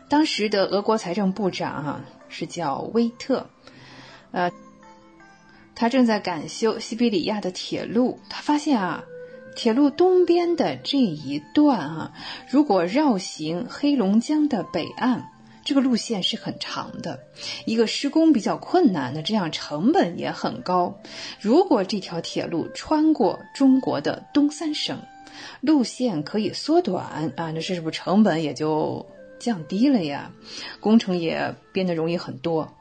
[0.08, 3.48] 当时的俄国财政部长啊是叫威特，
[4.32, 4.52] 呃，
[5.76, 9.04] 他正在赶修西伯利亚的铁路，他发现啊，
[9.56, 12.14] 铁路东边的这一段啊，
[12.50, 15.28] 如果绕行黑龙江的北岸。
[15.64, 17.20] 这个路线是很长的，
[17.66, 20.98] 一个施工比较困难的，这样成本也很高。
[21.40, 24.98] 如果这条铁路穿过中国的东三省，
[25.62, 29.06] 路线可以缩短啊，那这是不是成本也就
[29.42, 30.32] 降低了呀？
[30.80, 32.74] 工程也变得容易很多。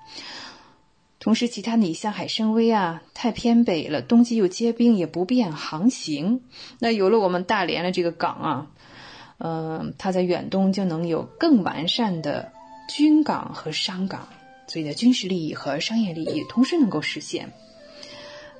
[1.18, 6.42] 同时，其他你像海参崴啊，太偏北了，冬季又结冰，也不便航行。
[6.78, 8.66] 那有了我们大连的这个港啊，
[9.38, 12.52] 嗯，它在远东就能有更完善的。
[12.88, 14.26] 军港和商港，
[14.66, 17.52] 所以的军事利益和商业利益同时能够实现。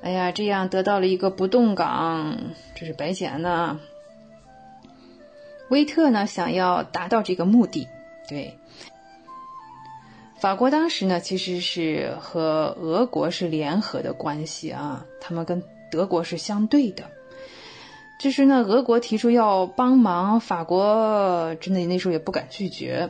[0.01, 2.37] 哎呀，这样得到了一个不动港，
[2.75, 3.77] 这是白捡的。
[5.71, 7.87] 威特呢，想要达到这个目的，
[8.27, 8.53] 对。
[10.37, 17.05] 法国当时呢，其实是和俄国是联合的关系啊，他们跟德国是相对的。
[18.19, 23.09] 就是呢，俄国提出要帮忙，法国真的那时候也不敢拒绝。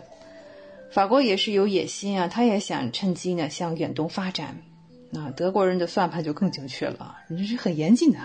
[0.92, 4.56] 法国也是有野心啊，他也想趁机呢向远东发展。
[5.10, 8.20] 那德国人的算盘就更精确了，人家是很严谨的。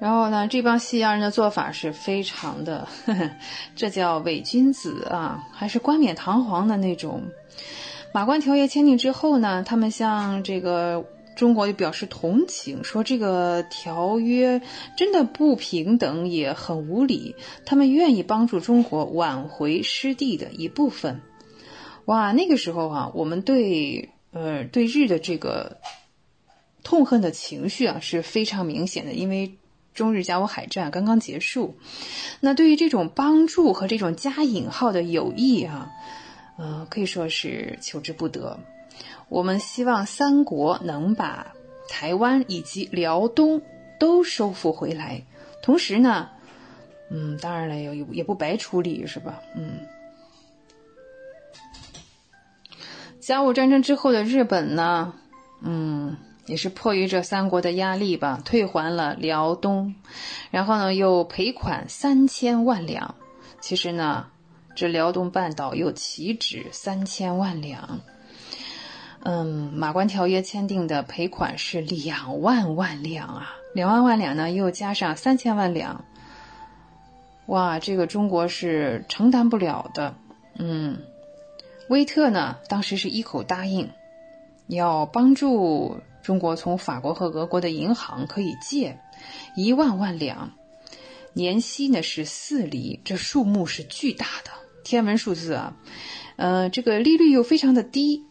[0.00, 3.30] 然后呢，这帮西洋人的做法是非常的，呵 呵
[3.74, 7.22] 这叫伪君子啊，还是冠冕堂皇的那种。
[8.12, 11.04] 马关条约签订之后呢，他们向这个。
[11.38, 14.60] 中国就表示同情，说这个条约
[14.96, 17.36] 真的不平等，也很无理。
[17.64, 21.20] 他们愿意帮助中国挽回失地的一部分。
[22.06, 25.76] 哇，那个时候啊，我们对呃对日的这个
[26.82, 29.54] 痛恨的情绪啊是非常明显的，因为
[29.98, 31.76] 中日甲午海战刚刚结束。
[32.40, 35.90] 那对于这种帮助和这种加引号的友谊啊，
[36.56, 38.60] 呃，可以说是求之不得。
[39.28, 41.52] 我们希望三国能把
[41.88, 43.60] 台湾以及辽东
[43.98, 45.24] 都收复回来，
[45.62, 46.30] 同时呢，
[47.10, 49.42] 嗯，当然了，也也不白处理，是吧？
[49.56, 49.80] 嗯，
[53.20, 55.12] 甲午战争之后的日本呢，
[55.62, 56.16] 嗯，
[56.48, 59.94] 也是迫于这三国的压力吧，退还了辽东，
[60.50, 63.14] 然后呢，又赔款三千万两。
[63.60, 64.26] 其实呢，
[64.74, 68.00] 这辽东半岛又岂止三千万两？
[69.24, 76.04] 嗯，马关条约签订的赔款是两万万两啊，两万万两呢，又加上三千万两，
[77.46, 80.14] 哇，这个中国是承担不了的。
[80.54, 80.98] 嗯，
[81.88, 83.90] 威特呢，当时是一口答应，
[84.68, 88.98] 要帮助中国从法国和俄国的银行可以借
[89.56, 90.52] 一万万两。
[91.32, 94.50] 年息呢是四厘，这数目是巨大的
[94.84, 95.74] 天文数字啊。
[96.36, 98.26] 呃，这个利率又非常的低。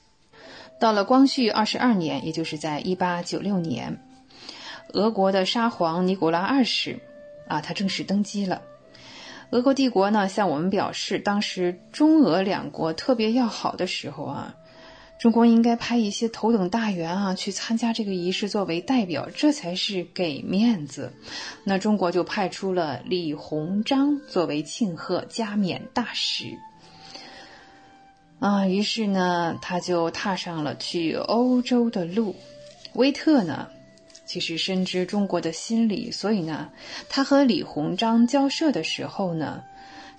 [0.80, 4.00] 到了光绪二十二年，也就是在一八九六年，
[4.94, 7.00] 俄国的沙皇尼古拉二世
[7.48, 8.62] 啊，他正式登基了。
[9.50, 14.54] 俄国帝国呢向我们表示，当时中俄两国特别要好的时候啊。
[15.20, 21.12] 中国应该派一些头等大员啊去参加这个仪式，作为代表，这才是给面子。
[21.64, 26.60] 那中国就派出了李鸿章作为庆贺加冕大使
[28.40, 28.68] 啊。
[28.68, 32.36] 于是呢，他就踏上了去欧洲的路。
[32.94, 33.70] 威特呢，
[34.28, 36.70] 其实深知中国的心理，所以呢，
[37.10, 39.64] 他和李鸿章交涉的时候呢，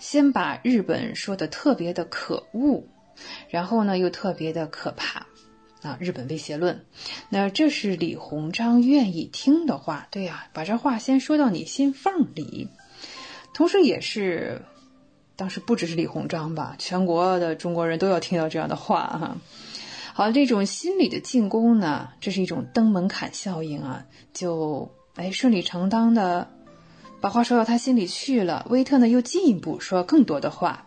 [0.00, 2.82] 先把日本说的特别的可恶。
[3.48, 5.26] 然后呢，又特别的可怕，
[5.82, 6.84] 啊，日本威胁论。
[7.28, 12.68] 那这是李鸿章愿意听的话，对呀，把这话先说到你心缝里。
[13.54, 14.62] 同时，也是
[15.36, 19.36] 当时不只是李鸿章吧，全国的中国人都要听到这样的话哈。
[20.14, 26.50] 好，这种心理的进攻呢，这是一种登门槛效应啊，就哎顺理成章的
[27.20, 28.66] 把话说到他心里去了。
[28.70, 30.86] 威特呢，又进一步说更多的话。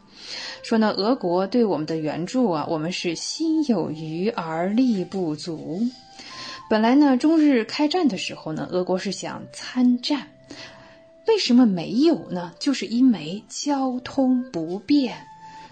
[0.64, 5.82] 说呢，俄国对我们的援助啊，我们是心有余而力不足。
[6.70, 10.28] 本来呢，中日开战的时候呢，俄国是想参战，
[11.28, 12.54] 为什么没有呢？
[12.60, 15.18] 就是因为交通不便。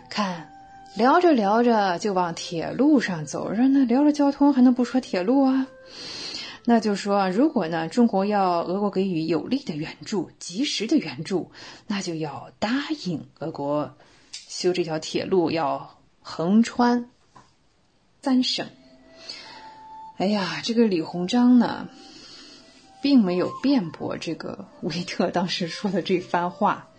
[0.10, 0.50] 看，
[0.96, 5.68] 聊着聊着就往铁路上走着呢，聊着交通还能不说铁路啊？
[6.66, 11.52] 那就说，如果呢，中国要俄国给予有力的援助、及时的援助，
[11.88, 12.70] 那就要答
[13.06, 13.96] 应俄国。
[14.32, 17.10] 修这条铁路要横穿
[18.22, 18.68] 三省。
[20.18, 21.88] 哎呀，这个李鸿章呢，
[23.02, 26.90] 并没有辩驳这个 维特当时说的这番话，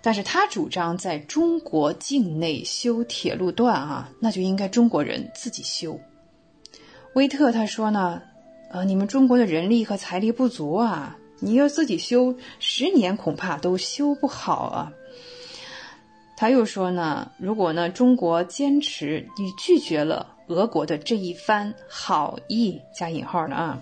[0.00, 6.00] 但是他主张在中国境内修铁路段啊，那就应该中国人自己修。
[7.14, 8.22] 威特他说呢，
[8.74, 14.92] 呃，你们中国的人力和财力不足啊，你要自己修，十年恐怕都修不好啊。
[16.36, 23.80] 他又说呢，如果呢中国坚持你拒绝了俄国的这一番好意加引号的啊，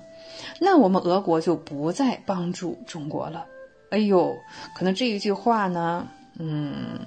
[0.61, 3.47] 那我们俄国就不再帮助中国了。
[3.89, 4.37] 哎呦，
[4.75, 6.07] 可能这一句话呢，
[6.39, 7.01] 嗯，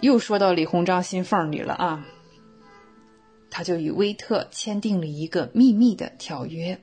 [0.00, 2.04] 又说到李鸿章心缝里了啊。
[3.50, 6.78] 他就与威特签订了一个秘密的条约，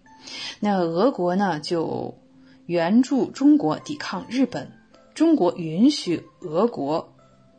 [0.60, 2.18] 那俄国呢就
[2.65, 4.72] 援助中国抵抗日本。
[5.14, 7.11] 中国允许俄国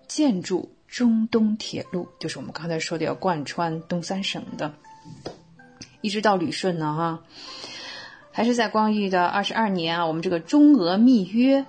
[0.07, 4.75] 建筑中东铁路，就是我们刚才说的要贯穿东三省的，
[6.01, 7.25] 一直到旅顺呢，哈，
[8.31, 11.67] 还是在光绪的二十二年啊，我们这个中俄密约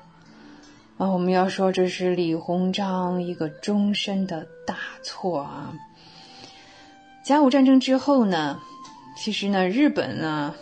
[0.98, 5.74] 啊，我们要说这是李鸿章一个终身的大错啊。
[7.30, 8.60] 甲午战争之后呢，
[9.16, 10.56] 其实呢，日本呢，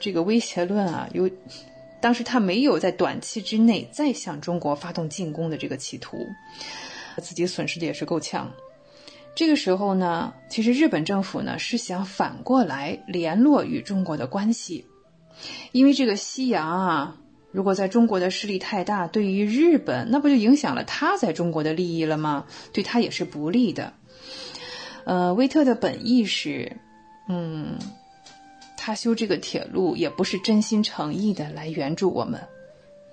[0.00, 1.28] 这个威胁论啊，有。
[2.00, 6.26] 当时他没有在短期之内再向中国发动进攻的这个企图，
[7.20, 8.50] 自己损失的也是够呛。
[9.34, 14.86] 这个时候呢，其实日本政府呢是想反过来联络与中国的关系，
[15.72, 17.16] 因为这个西洋啊，
[17.52, 22.46] 如果在中国的势力太大，对于日本那不就影响了他在中国的利益了吗？
[22.72, 23.92] 对他也是不利的。
[25.04, 26.76] 呃，威特的本意是，
[27.28, 27.78] 嗯。
[28.76, 32.38] 他修这个铁路也不是真心诚意的来援助我们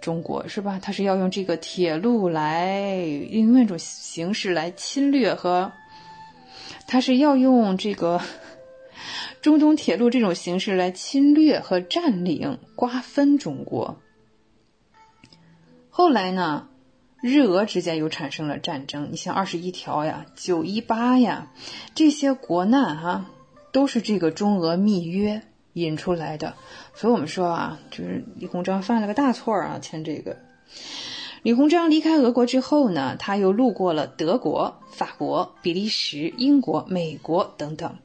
[0.01, 0.77] 中国，是吧？
[0.81, 5.71] 他是要用这个铁路来用那种形式来侵略和，
[6.87, 8.19] 他是要用这个
[9.41, 14.01] 中东铁路这种形式来侵略和占领、瓜分中国。
[15.89, 16.67] 后来呢，
[17.21, 19.09] 日俄之间又产生了战争。
[19.11, 21.51] 你像二十一条呀、九一八呀，
[21.95, 23.25] 这些国难哈，
[23.71, 25.43] 都是这个中俄密约。
[25.73, 26.55] 引出来的，
[26.93, 30.35] 所以我们说啊，就是李鸿章犯了个大错啊，签这个。
[31.43, 37.95] 李鸿章离开俄国之后呢，他又路过了德国、法国、比利时、英国、美国等等。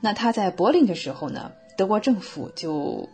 [0.00, 3.10] 那他在柏林的时候呢，德国政府就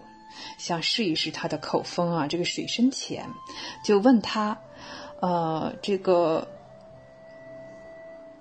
[0.58, 3.26] 想试一试他的口风啊，这个水深浅，
[3.84, 4.58] 就问他，
[5.20, 6.48] 呃，这个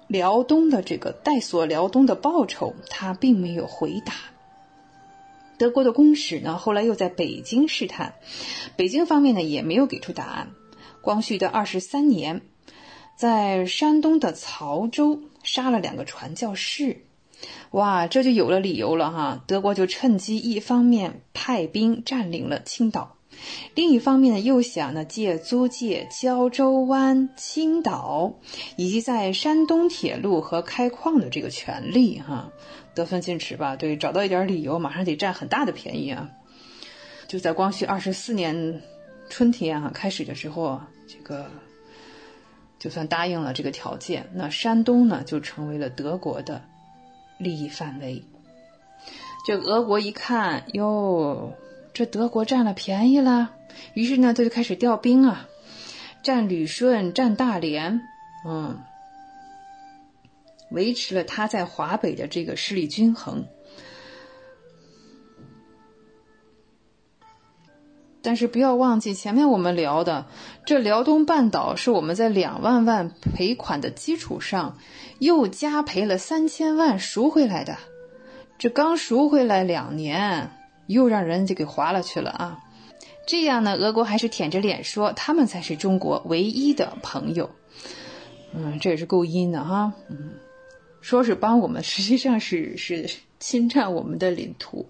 [0.08, 4.14] 辽东的这个戴索辽东的报酬，他并没有回答。
[5.58, 8.14] 德国的公使呢，后来又在北京试探，
[8.76, 10.52] 北京方面呢也没有给出答案。
[11.02, 12.42] 光绪的二十三年，
[13.18, 17.06] 在山东的曹州杀了两个传教士，
[17.72, 19.44] 哇，这就有了理由了哈。
[19.48, 23.17] 德国就趁机一方面派兵占领了青岛，
[23.76, 28.34] 另一方面呢，又想呢借租界胶州湾、青岛，
[28.76, 32.52] 以及在山东铁路和开矿的这个权利，哈，
[32.96, 33.76] 得寸进尺吧？
[33.76, 36.30] 对，找到一点理由，马上得占很大的便宜啊！
[37.28, 38.82] 就在光绪二十四年
[39.30, 41.46] 春天啊，开始的时候，这个
[42.80, 46.64] 就算答应了这个条件，那山东呢就成为了德国的
[47.38, 48.24] 利益范围。
[49.46, 51.54] 这俄国一看，哟。
[51.98, 53.56] 这德国占了便宜了，
[53.96, 55.48] 于是呢，他就开始调兵啊，
[56.22, 58.02] 占旅顺，占大连，
[58.48, 58.84] 嗯，
[60.70, 63.46] 维持了他在华北的这个势力均衡。
[68.22, 70.28] 但是不要忘记前面我们聊的，
[70.68, 74.78] 这辽东半岛是我们在两万万赔款的基础上，
[75.18, 77.80] 又加赔了三千万赎回来的，
[78.60, 80.52] 这刚赎回来两年。
[80.88, 82.60] 又让人家给划了去了啊！
[83.28, 87.50] 这样呢，俄国还是舔着脸说他们才是中国唯一的朋友。
[88.54, 89.94] 嗯，这也是够阴的哈。
[90.10, 90.32] 嗯，
[91.02, 93.10] 说是帮我们，实际上是是
[93.40, 94.88] 侵占我们的领土。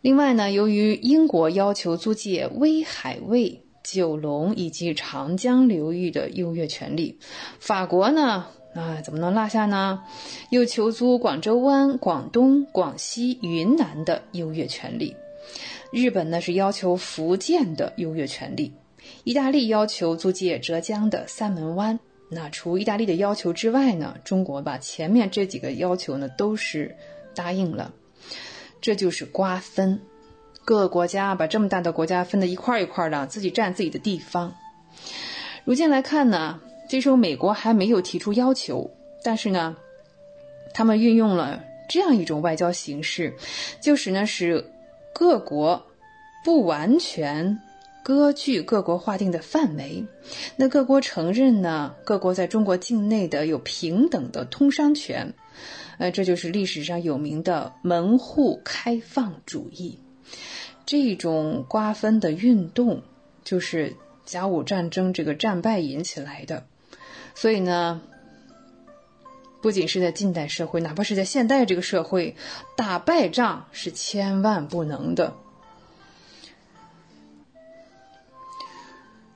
[0.00, 7.18] 另外呢，由于英国要求租借威海卫、九龙以及长江流域的优越权利，
[7.58, 8.46] 法国呢？
[8.74, 10.02] 啊，怎么能落下呢？
[10.50, 15.16] 又求租广州湾、广东、广西、云南的优越权利。
[15.92, 18.72] 日本呢是要求福建的优越权利。
[19.22, 22.00] 意大利要求租借浙江的三门湾。
[22.30, 26.96] 那除意大利的要求之外呢，中国把前面这几个要求呢都是
[27.34, 27.92] 答应了。
[28.80, 30.00] 这就是瓜分，
[30.64, 34.54] 各个国家把这么大的国家分的一块一块的，自己占自己的地方。
[35.64, 36.60] 如今来看呢？
[36.88, 38.90] 这时候美国还没有提出要求，
[39.22, 39.76] 但是呢，
[40.72, 43.34] 他们运用了这样一种外交形式，
[43.80, 44.64] 就是呢使
[45.12, 45.86] 各国
[46.44, 47.58] 不完全
[48.02, 50.04] 割据各国划定的范围，
[50.56, 55.32] 那各国承认呢各国在中国境内的有平等的通商权，
[55.98, 59.98] 呃，这就是历史上有名的门户开放主义。
[60.84, 63.02] 这种瓜分的运动
[63.42, 63.96] 就是
[64.26, 66.66] 甲午战争这个战败引起来的。
[67.34, 68.00] 所以呢，
[69.60, 72.36] 不仅是在近代社会，哪怕是在现代这个社会，
[72.76, 75.34] 打败仗是千万不能的。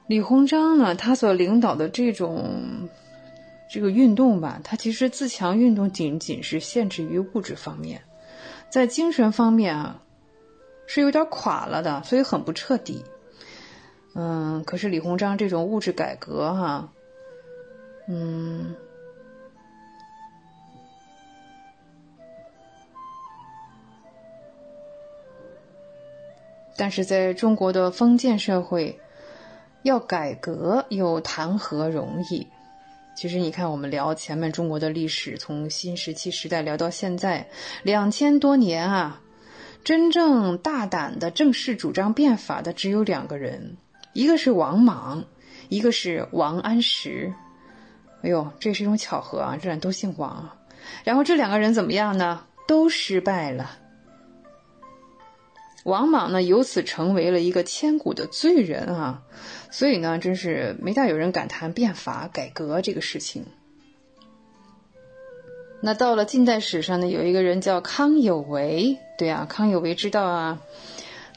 [0.06, 2.88] 李鸿章呢，他所领导的这种
[3.70, 8.02] 这个运动吧，他其实自强运动仅仅是限制于物质方面，
[8.70, 10.00] 在精神方面啊
[10.86, 13.04] 是有点垮了的，所以很不彻底。
[14.14, 16.92] 嗯，可是李鸿章这种物质改革哈。
[18.10, 18.74] 嗯，
[26.74, 28.98] 但是在中国的封建社会，
[29.82, 32.46] 要改革又谈何容易？
[33.14, 37.46] 其实你看，我们聊前面中国的历史，从新石器时代聊到现在，
[37.82, 39.20] 两千多年啊，
[39.84, 43.76] 真正大胆的正式主张变法的只有两个人，
[44.14, 45.24] 一个是王莽，
[45.68, 47.34] 一个是王安石。
[48.22, 49.56] 哎呦，这是一种巧合啊！
[49.60, 50.58] 这俩都姓王，
[51.04, 52.44] 然后这两个人怎么样呢？
[52.66, 53.78] 都失败了。
[55.84, 59.22] 王莽呢，由此成为了一个千古的罪人啊！
[59.70, 63.46] 所以呢，真是没大有人敢谈变法改革这个事情。
[65.80, 70.58] 那到了近代史上呢，有一个人叫康有为，对啊，康有为知道啊，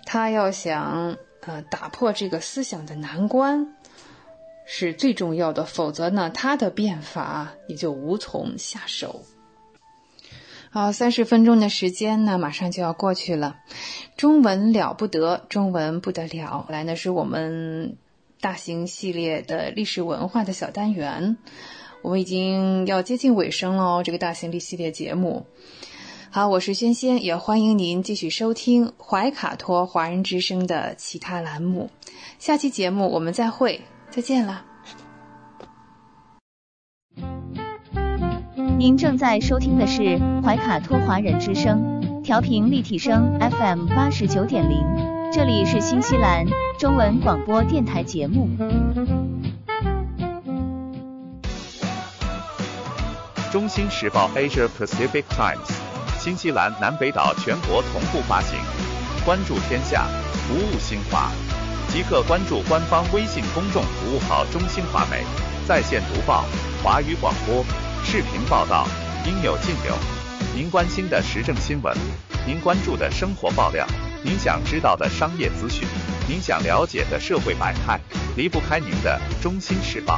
[0.03, 3.75] 他要想呃打破这个思想的难关。
[4.65, 9.21] 是最重要的，否则呢，他的变法也就无从下手。
[10.69, 13.57] 好，三十分钟的时间呢，马上就要过去了。
[14.15, 16.65] 中文了不得，中文不得了。
[16.69, 17.97] 来呢，是我们
[18.39, 21.35] 大型系列的历史文化的小单元，
[22.01, 24.01] 我们已经要接近尾声了哦。
[24.01, 25.45] 这个大型历系列节目，
[26.29, 31.89] 好，我是轩轩，也欢迎您继续收听怀卡托华人之声的其他栏目。
[32.39, 33.81] 下期节目我们再会。
[34.11, 34.65] 再见了。
[38.77, 44.83] 您正在收听的是怀卡托华人之声，调频立体声 FM 八十九点零，
[45.31, 46.45] 这里是新西兰
[46.77, 48.49] 中文广播电台节目。
[53.51, 55.71] 中新时报 Asia Pacific Times，
[56.19, 58.59] 新西兰南北岛全国同步发行，
[59.23, 61.31] 关注天下，服务新华。
[61.91, 65.25] 即刻关注官方微信公众服务号“中新华媒”，
[65.67, 66.45] 在线读报、
[66.81, 67.65] 华语广播、
[68.01, 68.87] 视频报道，
[69.25, 69.93] 应有尽有。
[70.55, 71.93] 您关心的时政新闻，
[72.47, 73.85] 您关注的生活爆料，
[74.23, 75.85] 您想知道的商业资讯，
[76.29, 77.99] 您想了解的社会百态，
[78.37, 80.17] 离不开您的《中心时报》。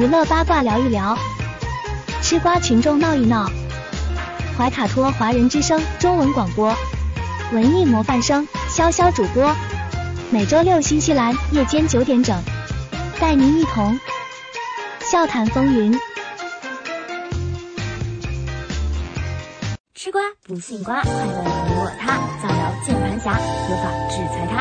[0.00, 1.14] 娱乐八卦聊一聊，
[2.22, 3.50] 吃瓜群众闹一闹。
[4.60, 6.76] 怀卡托华人之声中文广播，
[7.50, 9.56] 文艺模范生潇潇主播，
[10.28, 12.38] 每周六新西兰夜间九点整，
[13.18, 13.98] 带您一同
[15.00, 15.98] 笑谈风云。
[19.94, 24.56] 吃瓜不信瓜，快乐你我他，造谣键盘侠，有法制裁他。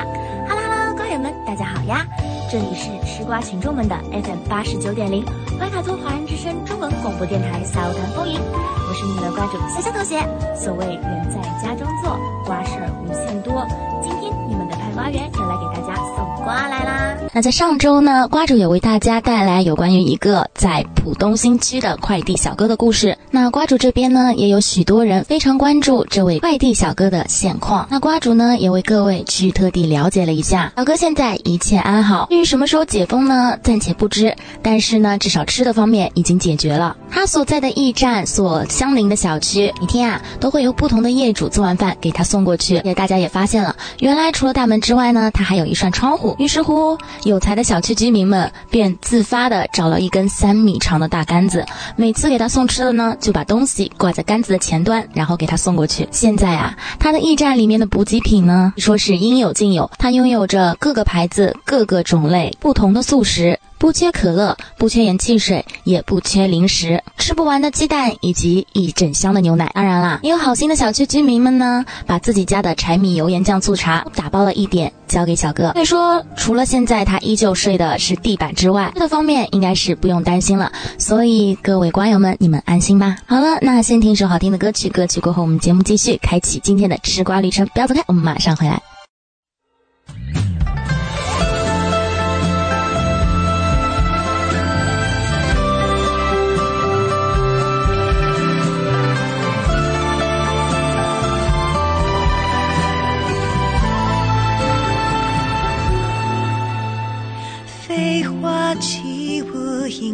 [0.48, 2.08] 哈喽哈喽，瓜友们，大家好呀！
[2.52, 5.24] 这里是吃瓜群众们的 FM 八十九点零，
[5.60, 10.18] 怀卡托华人之声中文广播电台笑谈风云，我是你们的瓜主潇潇同学。
[10.56, 12.74] 所谓人在家中坐，瓜事
[13.06, 13.64] 无限多。
[14.02, 14.68] 今天你们
[15.00, 17.16] 瓜园又来给大家送瓜来啦。
[17.32, 23.18] 那在上周呢，瓜主也为大家带来有关于一个在浦东新区的快递小哥的故事。
[23.32, 27.88] 那瓜主这边呢，也有许多人非常关注这位快递小哥的现况。
[27.90, 32.28] 那瓜主呢，也为各位去特地了解了一下，小哥现在一切安好。
[32.30, 34.36] 至于什么时候解封呢，暂且不知。
[34.62, 36.98] 但是呢，至少吃的方面已经解决了。
[37.10, 42.82] 他所在的驿站所相邻的小区，每天啊都会有不同的业主做完饭给他送过去。
[42.84, 46.36] 也大家也发现了，原来除了大门之之外呢，它还有一扇窗户。
[46.40, 51.64] 于是乎，有才的小区居民们便自发的找了一根三米长的大杆子，
[51.96, 56.08] 每次给他送吃的呢，就把东西挂在杆子的前端，然后给他送过去。
[56.10, 59.92] 现在啊，他的驿站里面的补给品呢，说是应有尽有。
[60.00, 63.60] 它拥有着各个牌子、各个种类不同的素食。
[63.80, 69.72] 不缺可乐，不缺盐汽水，也不缺零食，吃不完的鸡蛋以及一整箱的牛奶。
[69.74, 75.72] 当然啦，也有好心的小区居民们呢，把自己家的柴米油盐酱醋茶打包了一点，交给小哥。
[75.72, 80.70] 所以说，除了现在他依旧睡的是地板之外，这方面应该是不用担心了。
[80.98, 83.16] 所以各位瓜友们，你们安心吧。
[83.28, 87.66] 好了，那先听一首好听的歌曲，歌曲过后我们节目继续，开启今天的吃瓜旅程。
[87.74, 88.82] 不要走开，我们马上回来。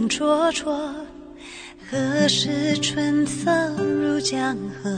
[0.07, 0.77] 灼灼，
[1.89, 4.89] 何时春色入江河？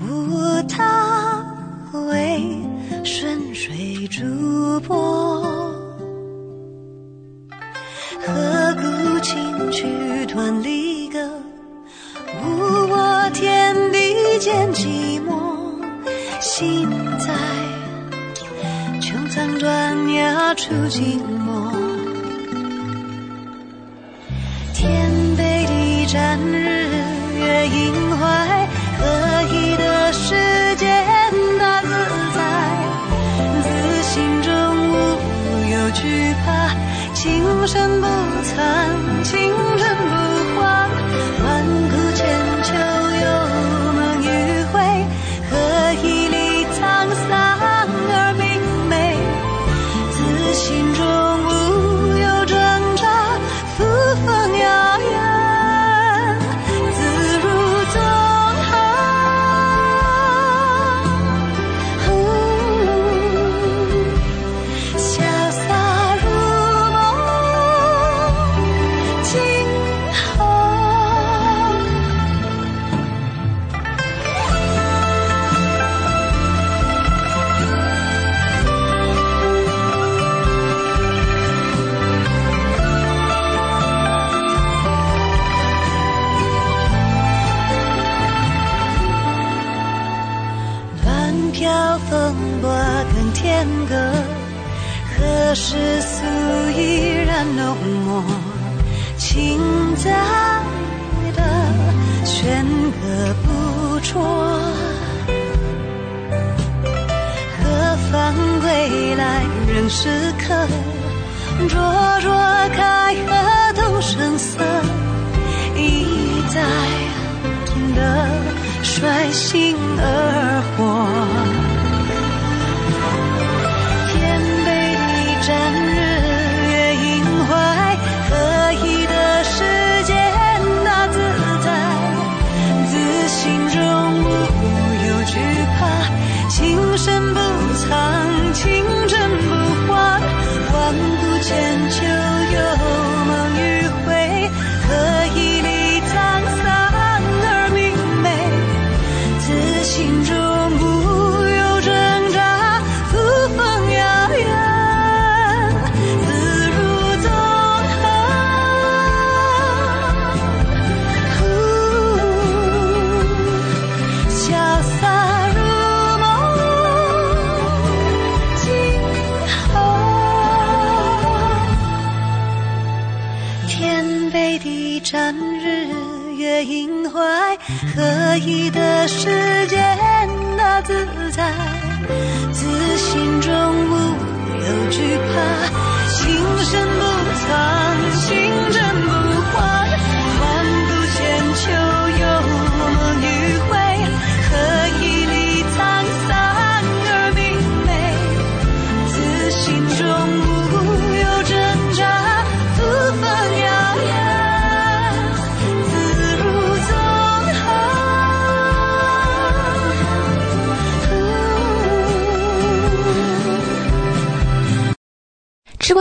[0.00, 1.44] 无他，
[2.08, 2.42] 为
[3.04, 5.42] 顺水逐波。
[8.20, 9.86] 何故轻曲
[10.26, 11.28] 断离歌？
[12.42, 15.82] 无我天地间寂寞，
[16.40, 16.88] 心
[17.18, 17.34] 在
[19.00, 21.20] 穹苍断崖处静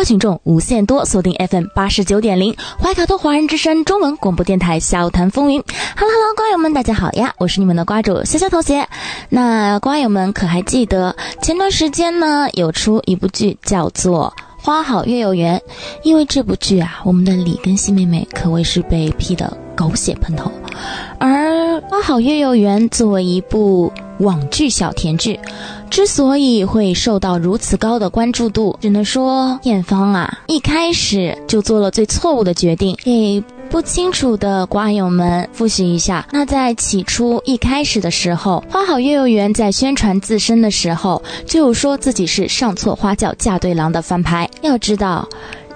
[0.07, 5.61] 群众无限多，锁定 FM 八十九点零，怀卡托华人之声中文广播电台笑谈风云。
[5.97, 8.87] Hello Hello，瓜友们，大家好呀，我是你们的瓜主潇潇同学。
[9.27, 15.59] 那瓜友们可还记得前段时间呢，有出一部剧叫做《花好月有圆》，
[16.03, 20.51] 因为这部剧啊，我们的李根熙妹妹可谓是被批的狗血喷头。
[21.19, 25.39] 而《花好月又圆》作为一部网剧小甜剧，
[25.89, 32.97] 之所以会受到如此高的关注度，只能说片方啊一开始就做了最错误的决定。
[33.03, 44.49] 给不清楚的瓜友们复习一下，那在起初一开始的时候，花好月又圆在宣传自身的时候，就有说自己是上错花轿嫁对郎的翻拍。
[44.61, 45.27] 要知道。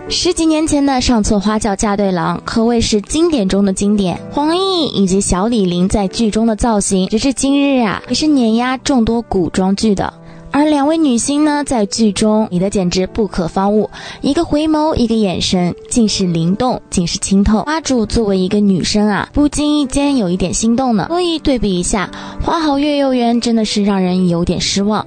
[0.10, 10.14] 十几年前的《上错花轿嫁对郎》可谓是经典中的经典，黄奕以及小李玲在剧中的造型，直至今日啊，也是碾压众多古装剧的。
[10.52, 17.64] 而两位女星呢，在剧中美的简直不可方物，一个回眸，一个眼神，尽是灵动，尽是清透。
[17.64, 21.06] 花主作为一个女生啊，不经意间有一点心动呢。
[21.08, 22.12] 所以对比一下，
[22.46, 25.06] 《花好月又圆》真的是让人有点失望。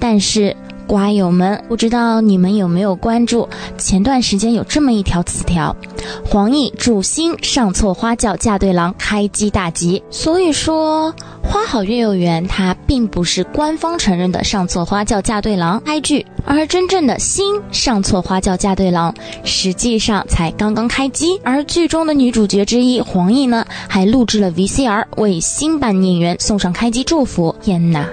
[0.00, 0.56] 但是。
[0.88, 3.46] 瓜友们，不知道你们有没有关注？
[3.76, 5.76] 前段时间有这么一条词条：
[6.24, 10.02] 黄奕祝新上错花轿嫁对郎，开机大吉。
[10.10, 11.12] 所以说，
[11.46, 21.38] 《花好月有圆》它并不是官方承认的上错花轿嫁对郎开剧，而真正的新上错花轿嫁对郎，实际上才刚刚开机。
[21.44, 27.54] 而剧中的女主角之一黄奕呢，还录制了 VCR 为新版演员送上开机祝福。
[27.60, 28.08] 天哪！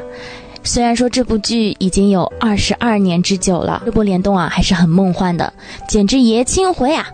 [0.65, 5.53] 虽然说这部剧已经有二十二年之久了，这波联动啊还是很梦幻的，
[5.87, 7.07] 简直爷青回啊！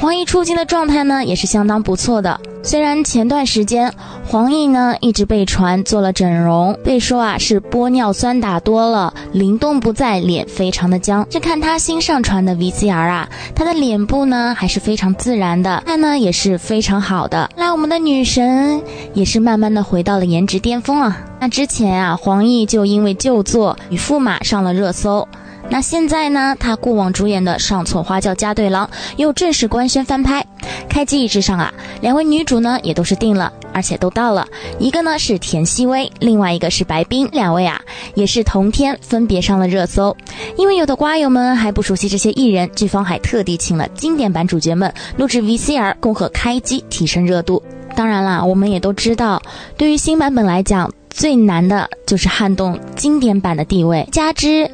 [0.00, 2.40] 黄奕出镜的状态呢也是相当不错的。
[2.62, 3.92] 虽然前段时间
[4.26, 11.26] 黄奕呢一直被传做了整容，被说啊是玻尿酸打多了，灵动不在，脸非常的僵。
[11.30, 17.48] 这看他新上传的 VCR 啊，他的脸部呢还是非常自然的，看呢也是非常好的。
[17.56, 18.82] 那我们的女神
[19.14, 21.16] 也是慢慢的回到了颜值巅峰啊。
[21.40, 25.26] 那之前啊黄奕就因为旧作《与驸马》上了热搜。
[25.70, 26.56] 那现在呢？
[26.58, 28.86] 他过往主演的《上错花轿嫁对郎》
[29.16, 30.44] 又正式官宣翻拍。
[30.88, 34.48] 开机仪式上啊，两位女主呢也都是定了，而且都到了。
[34.78, 37.28] 一个呢是田曦薇，另外一个是白冰。
[37.32, 37.80] 两位啊
[38.14, 40.16] 也是同天分别上了热搜。
[40.56, 47.62] 因为有的瓜友们还不熟悉这些艺人，剧方还特地请了经典版主角们录制 VCR，共和开机提升热度。
[47.94, 49.40] 当然啦，我们也都知道，
[49.76, 54.70] 对于新版本来讲，最难的就是撼动经典版的地位，加之。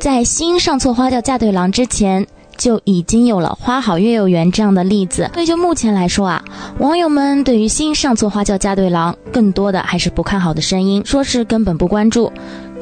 [0.00, 5.28] 在新上错花轿嫁对郎之前，就已经有了花好月有圆这样的例子。
[5.34, 6.42] 所以就目前来说啊，
[6.78, 12.32] 网友们对于新上错花轿嫁对郎，更多的还是不看好的声音，说是根本不关注。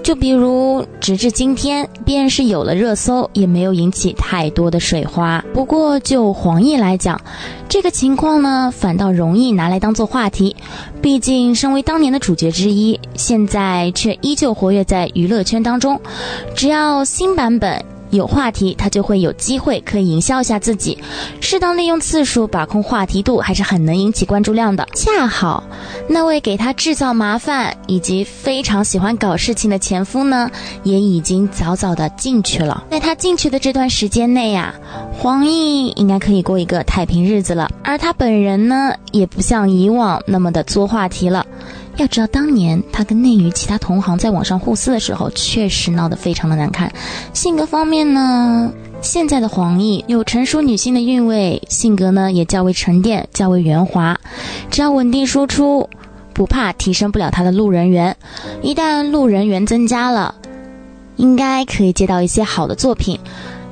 [0.08, 5.44] 就比如，直至今天，便是有了热搜，也没有引起太多的水花。
[5.52, 7.20] 不过，就黄奕来讲，
[7.68, 10.56] 这个情况呢，反倒容易拿来当做话题。
[11.02, 16.00] 毕竟，身为当年的主角之一，现在却依旧活跃在娱乐圈当中。
[16.54, 17.97] 只要新版本。
[18.10, 20.98] 有话题，他就会有机会可以营销一下自己，
[21.40, 24.86] 适当利用次数把控话题度，还是很能引起关注量的。
[24.94, 25.62] 恰好，
[26.08, 30.50] 那位给他制造麻烦以及非常喜欢搞事情的前夫呢，
[30.82, 32.84] 也已经早早的进去了。
[32.90, 34.74] 在他进去的这段时间内呀，
[35.12, 37.70] 黄奕应该可以过一个太平日子了。
[37.82, 41.44] 而他本人呢，也不像以往那么的作话题了。
[41.98, 46.92] 要知道，当年他跟内娱其他同行在网上互撕的时候，确实闹得非常的难看。
[47.34, 48.72] 性格方面呢，
[49.02, 54.18] 现在的黄奕有成熟女性的韵味，性格呢也较为沉淀，较为圆滑。
[54.70, 55.88] 只要稳定输出，
[56.32, 58.16] 不怕提升不了他的路人缘。
[58.62, 60.36] 一旦路人缘增加了，
[61.16, 63.18] 应该可以接到一些好的作品。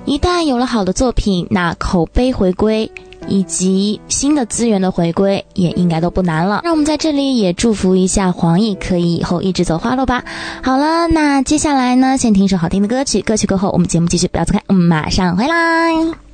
[0.05, 2.91] 一旦有了好的作品，那口碑回归。
[3.29, 6.61] 以及新的资源的回归也应该都不难了。
[6.65, 10.25] 让我们在这里也祝福一下黄奕，可以以后一直走花路吧。
[10.63, 13.21] 好了，那接下来呢，先听一首好听的歌曲。
[13.23, 16.26] 歌曲过后，我们节目继续，不要走开，我们马上回来。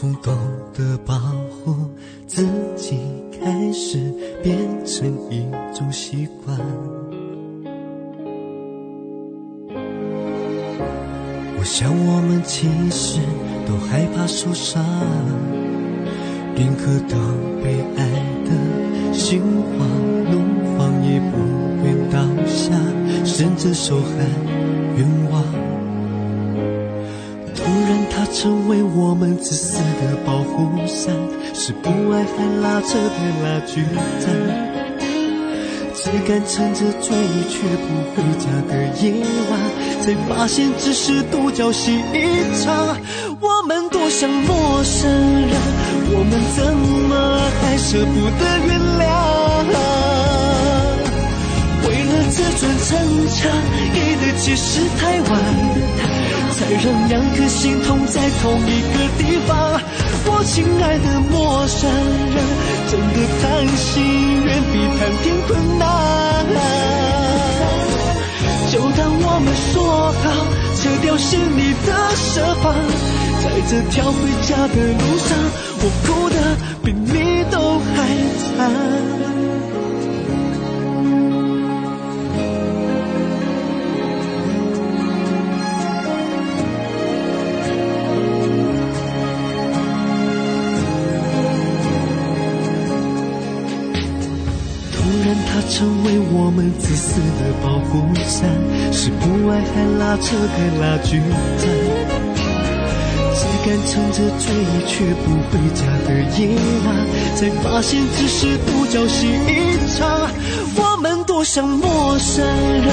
[0.00, 0.34] 从懂
[0.72, 1.74] 得保护
[2.26, 2.42] 自
[2.74, 2.98] 己
[3.38, 3.98] 开始，
[4.42, 4.56] 变
[4.86, 5.46] 成一
[5.76, 6.58] 种习惯。
[11.58, 13.20] 我想我们其实
[13.68, 14.82] 都害怕受伤，
[16.56, 17.18] 片刻都
[17.62, 18.08] 被爱
[18.46, 19.86] 的心慌，
[20.32, 21.36] 怒放也不
[21.84, 22.72] 愿倒下，
[23.26, 24.24] 甚至手还
[24.96, 25.06] 冤
[28.32, 31.14] 成为我们自私的保护伞，
[31.54, 33.84] 是不爱还拉扯的拉锯
[34.20, 34.26] 战。
[35.92, 39.12] 只敢趁着醉意却不回家的夜
[39.50, 39.52] 晚，
[40.00, 42.24] 才发现只是独角戏一
[42.62, 42.96] 场。
[43.38, 45.50] 我们多像陌生人，
[46.12, 46.58] 我们怎
[47.06, 47.12] 么
[47.60, 49.04] 还舍不得原谅？
[51.86, 52.88] 为了自尊逞
[53.28, 53.38] 强，
[53.92, 55.30] 给的解释太晚，
[56.60, 59.80] 才让两颗心痛在同一个地方。
[60.26, 62.36] 我亲爱的陌生人，
[62.90, 63.88] 真的谈心
[64.44, 65.88] 远比谈天困难。
[68.70, 70.22] 就当我们说好，
[70.76, 72.76] 撤掉心里的设防，
[73.42, 75.32] 在这条回家的路上，
[75.80, 76.36] 我哭得
[76.84, 77.96] 比你都还
[78.44, 78.68] 惨。
[95.70, 98.50] 成为我们自私的保护伞，
[98.92, 101.22] 是不爱还拉扯开拉锯
[101.58, 101.64] 战，
[103.38, 104.52] 只敢撑着醉
[104.88, 106.88] 却不回家的夜晚，
[107.36, 109.48] 才发现只是独角戏一
[109.96, 110.28] 场。
[110.74, 112.92] 我们多像陌生人，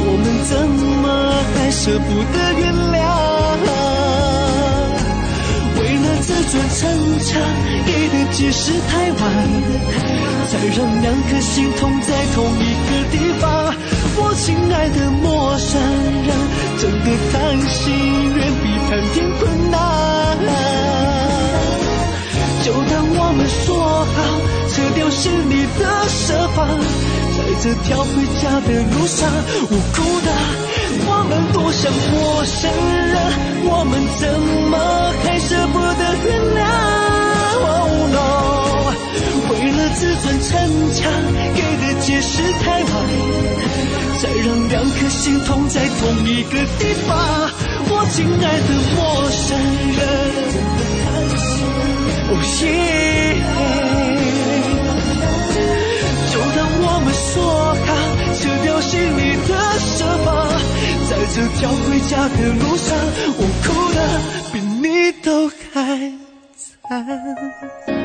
[0.00, 0.68] 我们怎
[1.00, 3.35] 么还舍不得原谅？
[6.26, 6.82] 自尊逞
[7.20, 7.40] 强，
[7.86, 9.22] 给的解释太晚，
[10.50, 13.72] 才让两颗心痛在同一个地方。
[14.18, 15.80] 我亲爱的陌生
[16.26, 16.28] 人，
[16.78, 17.34] 真的谈
[17.68, 17.94] 心
[18.34, 19.76] 远比谈天困难。
[22.64, 23.64] 就当我们说
[24.04, 24.18] 好，
[24.66, 26.66] 撤掉心里的设防，
[27.62, 28.10] 这条回
[28.40, 29.28] 家的路上，
[29.70, 30.28] 我哭的。
[31.08, 32.70] 我们多像陌生
[33.08, 33.14] 人，
[33.64, 34.22] 我们怎
[34.70, 34.74] 么
[35.22, 36.60] 还舍不得原谅
[37.66, 38.18] ？Oh no！
[39.50, 40.50] 为了自尊逞
[40.94, 41.10] 强，
[41.54, 42.90] 给的解释太晚，
[44.20, 47.16] 才让两颗心痛在同一个地方。
[47.88, 48.98] 我亲爱的陌
[49.30, 49.44] 生
[49.96, 50.00] 人
[52.30, 52.95] ，Oh yeah！
[61.36, 62.96] 这条回家的路上，
[63.36, 63.98] 我哭的
[64.54, 66.10] 比你都还
[66.88, 67.95] 惨。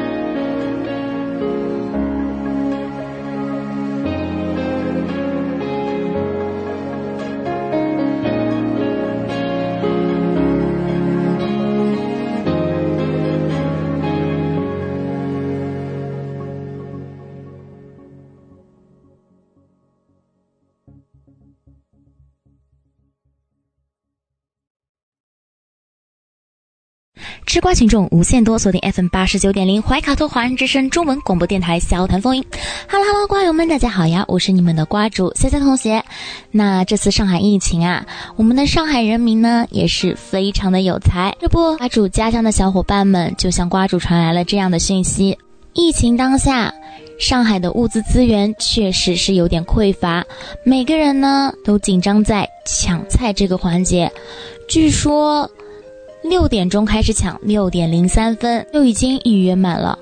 [27.62, 32.44] 瓜群众无限多，锁定 FM 八十九点零怀卡托华人之声中文广播电台小谈风云。
[32.90, 34.26] Hello Hello，瓜友们，大家好呀！
[34.28, 36.04] 我是你们的瓜主 C C 同学。
[36.50, 38.04] 那这次上海疫情啊，
[38.36, 41.36] 我们的上海人民呢也是非常的有才。
[41.40, 45.38] 这不，瓜主家乡的小伙伴们就向瓜主传来了这样的讯息：
[45.74, 46.74] 疫情当下，
[47.20, 50.26] 上海的物资资源确实是有点匮乏，
[50.66, 54.12] 每个人呢都紧张在抢菜这个环节。
[54.68, 55.48] 据说。
[56.24, 59.98] 六点钟开始抢，六点零三分就已经预约满了。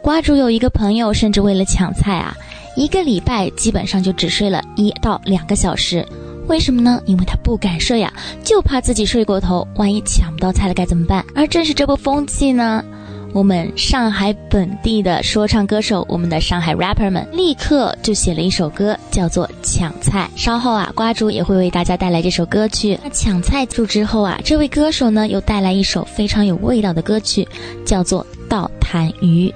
[0.00, 2.34] 瓜主有一个朋友，甚至为了抢菜啊，
[2.76, 6.06] 一个礼拜基本上就只睡了一到两个小时。
[6.48, 7.00] 为什么呢？
[7.06, 8.12] 因为他不敢睡呀，
[8.42, 11.24] 就怕自己睡过头，万一抢不到菜了该怎么办？
[11.34, 12.84] 而正是这波风气呢。
[13.32, 20.28] 我们上海本地的说唱歌手，我们的上海 rapper 们立刻就写了一首歌，叫做《抢菜》。
[20.38, 22.98] 稍后啊，瓜主也会为大家带来这首歌曲。
[23.02, 27.48] 那抢菜住之后啊，这位歌手呢又带来一首非常有味道的歌曲，
[27.86, 29.50] 叫做《倒痰盂》。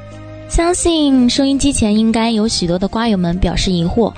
[0.49, 4.11] 相信收音机前应该有许多的瓜友们表示疑惑。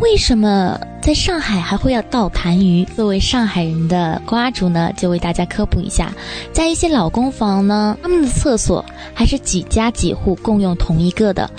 [0.00, 2.86] 为什么在上海还会要倒痰盂？
[2.94, 6.12] 作为上海人的瓜主呢，就为大家科普一下，
[6.52, 11.50] 在一些老公房呢，他们的厕所还是几家几户共用同一个的。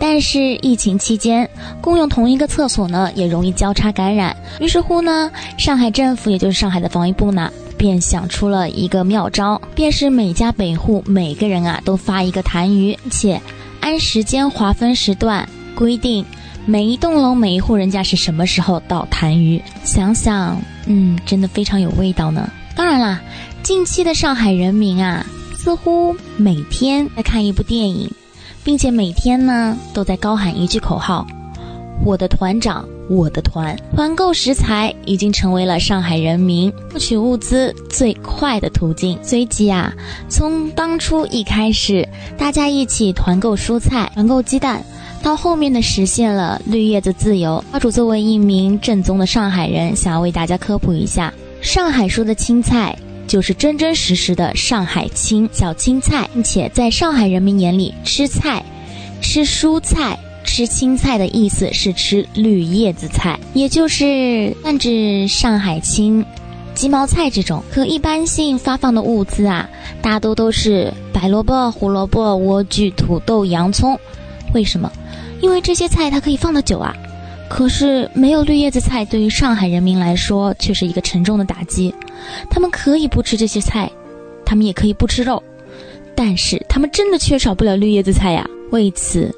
[0.00, 1.48] 但是疫情期间，
[1.80, 4.36] 共用同一个厕所呢，也容易交叉感染。
[4.58, 13.40] 于是乎呢，上海政府也就是上海的防疫部呢，便想出了一个妙招，便是每家每户每个人啊都发一个痰盂，且
[13.80, 16.24] 按时间划分时段，规定
[16.68, 19.58] 每一栋楼每一户人家是什么时候倒痰盂。
[19.84, 22.46] 想想，嗯，真的非常有味道呢。
[22.76, 23.22] 当然啦，
[23.62, 25.24] 近期的上海人民啊，
[25.56, 28.12] 似乎每天在看一部电影，
[28.62, 31.26] 并且每天呢都在高喊一句口号
[32.04, 39.18] ：“我的团长。”我的团团购食材已经成为了上海人民获取物资最快的途径。
[39.22, 39.90] 随即啊，
[40.28, 44.84] 从当初一开始，大家一起团购蔬菜、团购鸡蛋，
[45.28, 47.62] 到后面的实现了绿叶子自由。
[47.70, 51.30] 花主作为一名正宗的上海人，想要为大家科普一下，
[51.60, 58.64] 上海说的青菜就是真真实实的上海青小青菜，并且在上海人民眼里，吃菜，
[59.20, 60.18] 吃蔬菜。
[60.44, 66.24] 吃青菜的意思是吃绿叶子菜，也就是泛指上海青、
[66.74, 67.62] 鸡毛菜这种。
[67.70, 69.68] 可一般性发放的物资啊，
[70.00, 73.94] 大多都是白萝卜、胡萝卜、莴苣、土豆、洋葱。
[74.54, 74.90] 为什么？
[75.40, 76.94] 因为这些菜它可以放得久啊。
[77.48, 81.94] 可是没有绿叶子菜，对于上海人民来说却是一个沉重的打击。
[82.50, 83.90] 他们可以不吃这些菜，
[84.44, 85.42] 他们也可以不吃肉，
[86.14, 88.46] 但是他们真的缺少不了绿叶子菜呀。
[88.70, 89.34] 为此。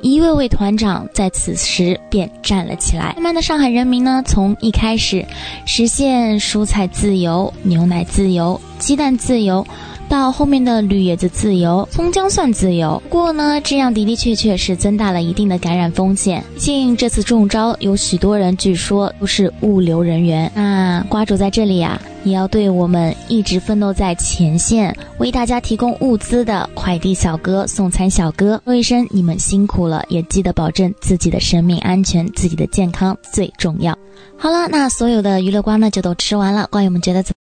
[0.00, 3.14] 一位位团长在此时便站了起来。
[3.14, 5.26] 慢慢的，上海人民呢，从一开始
[5.66, 9.66] 实现蔬菜自由、牛奶自由、鸡蛋自由。
[10.08, 13.00] 到后面的绿叶子自由，葱姜蒜自由。
[13.04, 16.42] 不过呢，这样的的确确是增大了一定的感染风险。
[16.54, 20.50] 毕竟这次中招有许多人，据说都是物流人员。
[20.54, 33.96] 那瓜主在这里啊，也要对我们一直奋斗在前线为大家提供物资的快递小哥、送餐小哥说一声你们辛苦了，也记得保证自己的生命安全，自己的健康最重要。
[34.36, 37.34] 好了，那所有的娱乐瓜呢就都吃完了，瓜友们觉得怎？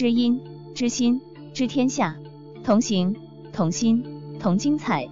[0.00, 0.40] 知音、
[0.74, 1.20] 知心、
[1.52, 2.16] 知天下，
[2.64, 3.14] 同行、
[3.52, 4.02] 同心、
[4.40, 5.06] 同精彩。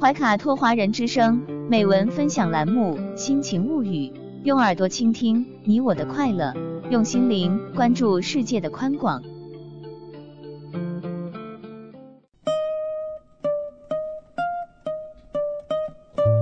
[0.00, 1.40] 怀卡托华人之声
[1.70, 4.08] 美文分享栏目《心情物语》，
[4.42, 6.52] 用耳朵倾听你我的快乐，
[6.90, 9.22] 用心灵关注世界的宽广。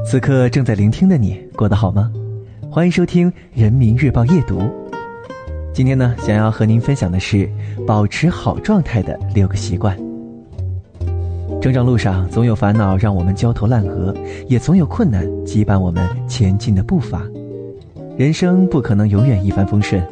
[0.07, 2.11] 此刻正在聆听的你，过得好吗？
[2.73, 4.59] 欢迎收听《人民日报夜读》。
[5.81, 7.49] 今天呢，想要和您分享的是
[7.87, 9.97] 保持好状态的六个习惯。
[11.59, 14.15] 成长路上总有烦恼让我们焦头烂额，
[14.47, 17.23] 也总有困难羁绊我们前进的步伐。
[18.15, 20.07] 人生不可能永远一帆风顺，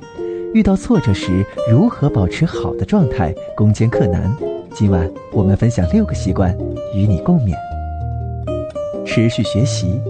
[0.55, 4.35] 遇到挫折时如何保持好的状态，攻坚克难。
[4.73, 6.57] 今晚我们分享六个习惯，
[6.95, 7.53] 与你共勉。
[9.05, 10.01] 持续学习，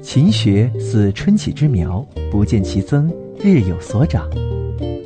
[0.00, 3.12] 勤学似春起之苗，不见其增。
[3.40, 4.28] 日有所长，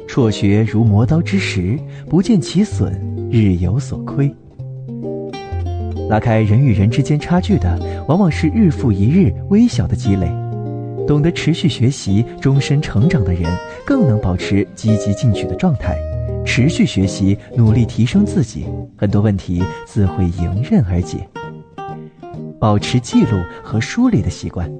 [0.09, 1.78] 辍学如磨刀之石，
[2.09, 2.90] 不见其损；
[3.30, 4.34] 日有所亏。
[6.09, 7.78] 拉开人与人之间差距的，
[8.09, 10.26] 往往是日复一日微小的积累。
[11.06, 13.44] 懂得持续学习、终身成长的人，
[13.84, 15.98] 更能保持积极进取的状态。
[16.44, 18.64] 持续学习，努力提升自己，
[18.96, 21.28] 很多问题自会迎刃而解。
[22.59, 24.70] 保持记录和梳理的习惯，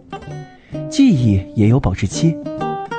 [0.89, 2.35] 记忆也有保质期。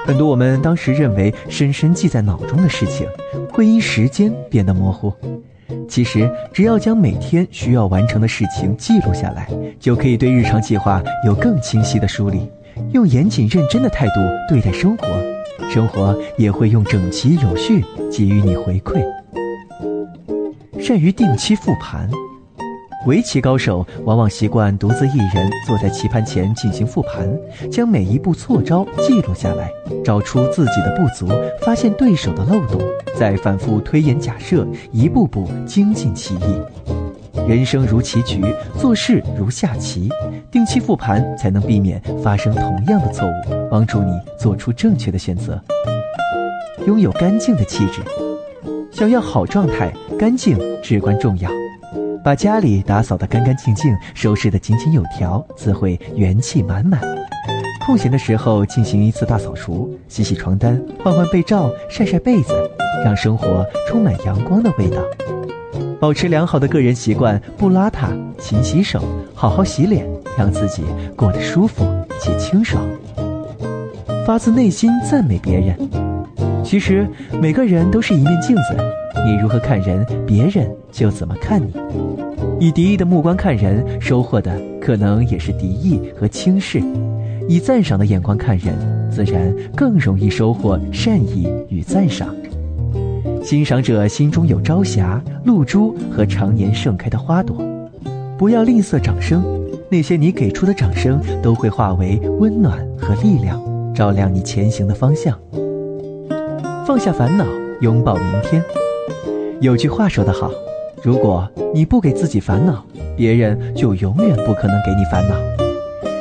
[0.05, 3.07] 很多我们当时认为深深记在脑中的事情，
[3.51, 5.13] 会因时间变得模糊。
[5.87, 9.47] 其实，只要将每天需要完成的事情记录下来，
[9.79, 12.49] 就可以对日常计划有更清晰的梳理。
[12.91, 14.13] 用严谨认真的态度
[14.49, 15.07] 对待生活，
[15.69, 19.01] 生活也会用整齐有序给予你回馈。
[20.79, 22.09] 善于定期复盘。
[23.05, 27.29] 围棋高手往往习惯独自一人坐在棋盘前进行复盘，
[27.69, 29.69] 将每一步错招记录下来，
[30.05, 31.27] 找出自己的不足，
[31.65, 32.81] 发现对手的漏洞，
[33.17, 36.61] 再反复推演假设，一步步精进棋艺。
[37.45, 38.41] 人生如棋局，
[38.79, 40.07] 做事如下棋，
[40.49, 45.61] 定期复盘才能避免发生同样的错误，帮助你做出正确的选择。
[46.87, 48.01] 拥有干净的气质，
[48.93, 51.49] 想要好状态，干净至关重要。
[52.23, 57.01] 把家里打扫得干干净净，收拾得井井有条，自会元气满满。
[57.85, 62.53] 空闲的时候进行一次大扫除，洗洗床单，换换被罩，晒晒被子，
[63.03, 65.01] 让生活充满阳光的味道。
[65.99, 70.83] 保持良好的个人习惯，不邋遢，勤洗手，好好洗脸，让自己
[71.17, 71.85] 过得舒服
[72.21, 72.81] 且清爽。
[74.25, 75.77] 发自内心赞美别人。
[76.63, 77.05] 其实
[77.41, 78.77] 每个人都是一面镜子，
[79.25, 81.73] 你如何看人，别人就怎么看你。
[82.59, 86.81] 以敌意的目光看人，收获的可能也是敌意和轻视；
[87.47, 88.73] 以赞赏的眼光看人，
[89.09, 92.35] 自然更容易收获善意与赞赏。
[93.43, 97.57] 欣赏者心中有朝霞、露珠和常年盛开的花朵。
[98.37, 99.43] 不要吝啬掌声，
[99.89, 103.61] 那些你给出的掌声都会化为温暖和力量，
[103.93, 105.37] 照亮你前行的方向。
[106.85, 107.45] 放下烦恼，
[107.81, 108.63] 拥抱明天。
[109.63, 110.51] 有句话说得好：
[111.01, 112.83] 如果你不给自己烦恼，
[113.15, 115.37] 别人就永远不可能给你烦恼。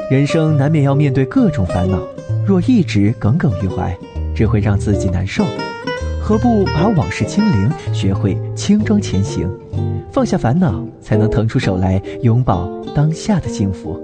[0.08, 1.98] 人生难免要面对各种烦恼，
[2.46, 3.98] 若一直耿耿于怀，
[4.32, 5.44] 只会让自己难受。
[6.22, 9.50] 何不把往事清零，学会轻装前行，
[10.12, 14.00] 放下烦恼，才能腾出手来拥抱当下的幸福。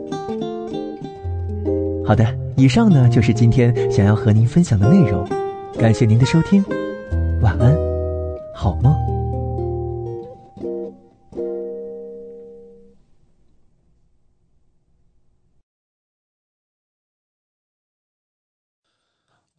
[2.04, 5.24] 好的，以上呢就是今天想要和您分享的内容，
[5.78, 6.64] 感谢您的收听，
[7.40, 7.72] 晚安，
[8.52, 8.92] 好梦。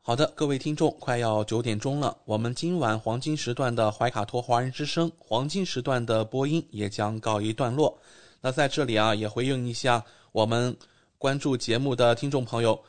[0.09, 7.95] 好的，各位听众，快要九点钟了，我们今晚黄金时段的怀卡托华人之声黄金时段的播音也将告一段落。
[8.41, 10.75] 那在这里啊，也回应一下我们
[11.19, 12.83] 关注节目的听众朋友，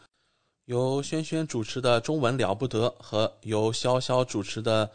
[0.64, 4.90] 由轩轩主持的《中文了不得》和由潇潇主持的。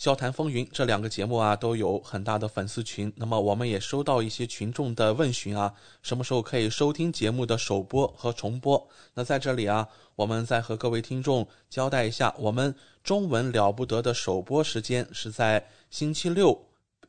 [0.00, 3.12] 笑谈风云这两个节目啊，都有很大的粉丝群。
[3.16, 8.88] 那么我们也收到一些群众的问询啊，什么时候可以收听节目的首播和重播？
[9.12, 9.86] 那在这里啊，
[10.16, 12.74] 我们再和各位听众交代一下，我们
[13.04, 16.58] 中文了不得的首播时间是在星期六，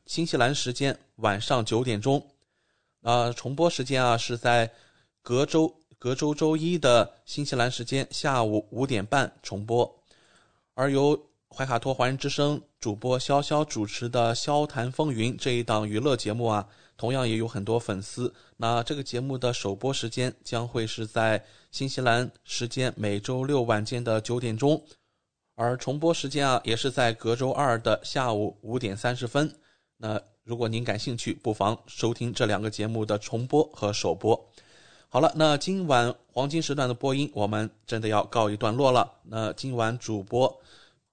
[0.05, 2.21] 新西兰时间晚上九点钟，
[3.03, 4.69] 呃，重播时间啊是在
[5.21, 10.03] 隔周隔周周一的新西兰时间下午五点半重播，
[10.73, 11.17] 而由。
[11.53, 16.65] 怀卡托华人之声主播潇潇主持的《笑谈风云》这一档娱乐节目啊，
[16.95, 18.33] 同样也有很多粉丝。
[18.55, 24.81] 那这个节目的首播时间将会是在新西兰时间每周六晚间的九点钟，
[25.55, 29.53] 而重播时间啊，也是在隔周二的下午五点三十分。
[29.97, 34.49] 那如果您感兴趣，不妨收听这两个节目的重播和首播。
[35.09, 39.11] 好了，那今晚黄金时段的播音，我们真的要告一段落了。
[39.23, 40.61] 那今晚主播。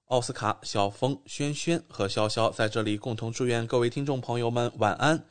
[0.08, 5.22] 奥斯卡、小峰、轩轩和潇潇在这里共同祝愿各位听众朋友们晚安。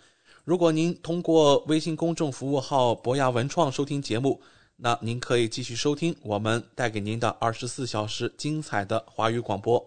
[0.43, 4.39] 如果您通过微信公众服务号博雅文创收听节目，
[4.75, 9.83] 那您可以继续收听我们带给您的二十四小时精彩的华语广播。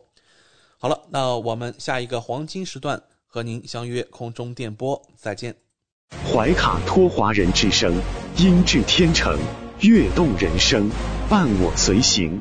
[0.76, 5.54] 好了，那我们下一个黄金时段和您相约空中电波，再见。
[6.26, 7.94] 怀卡托华人之声，
[8.36, 9.38] 音质天成，
[9.82, 10.90] 悦动人生，
[11.28, 12.40] 伴我随行。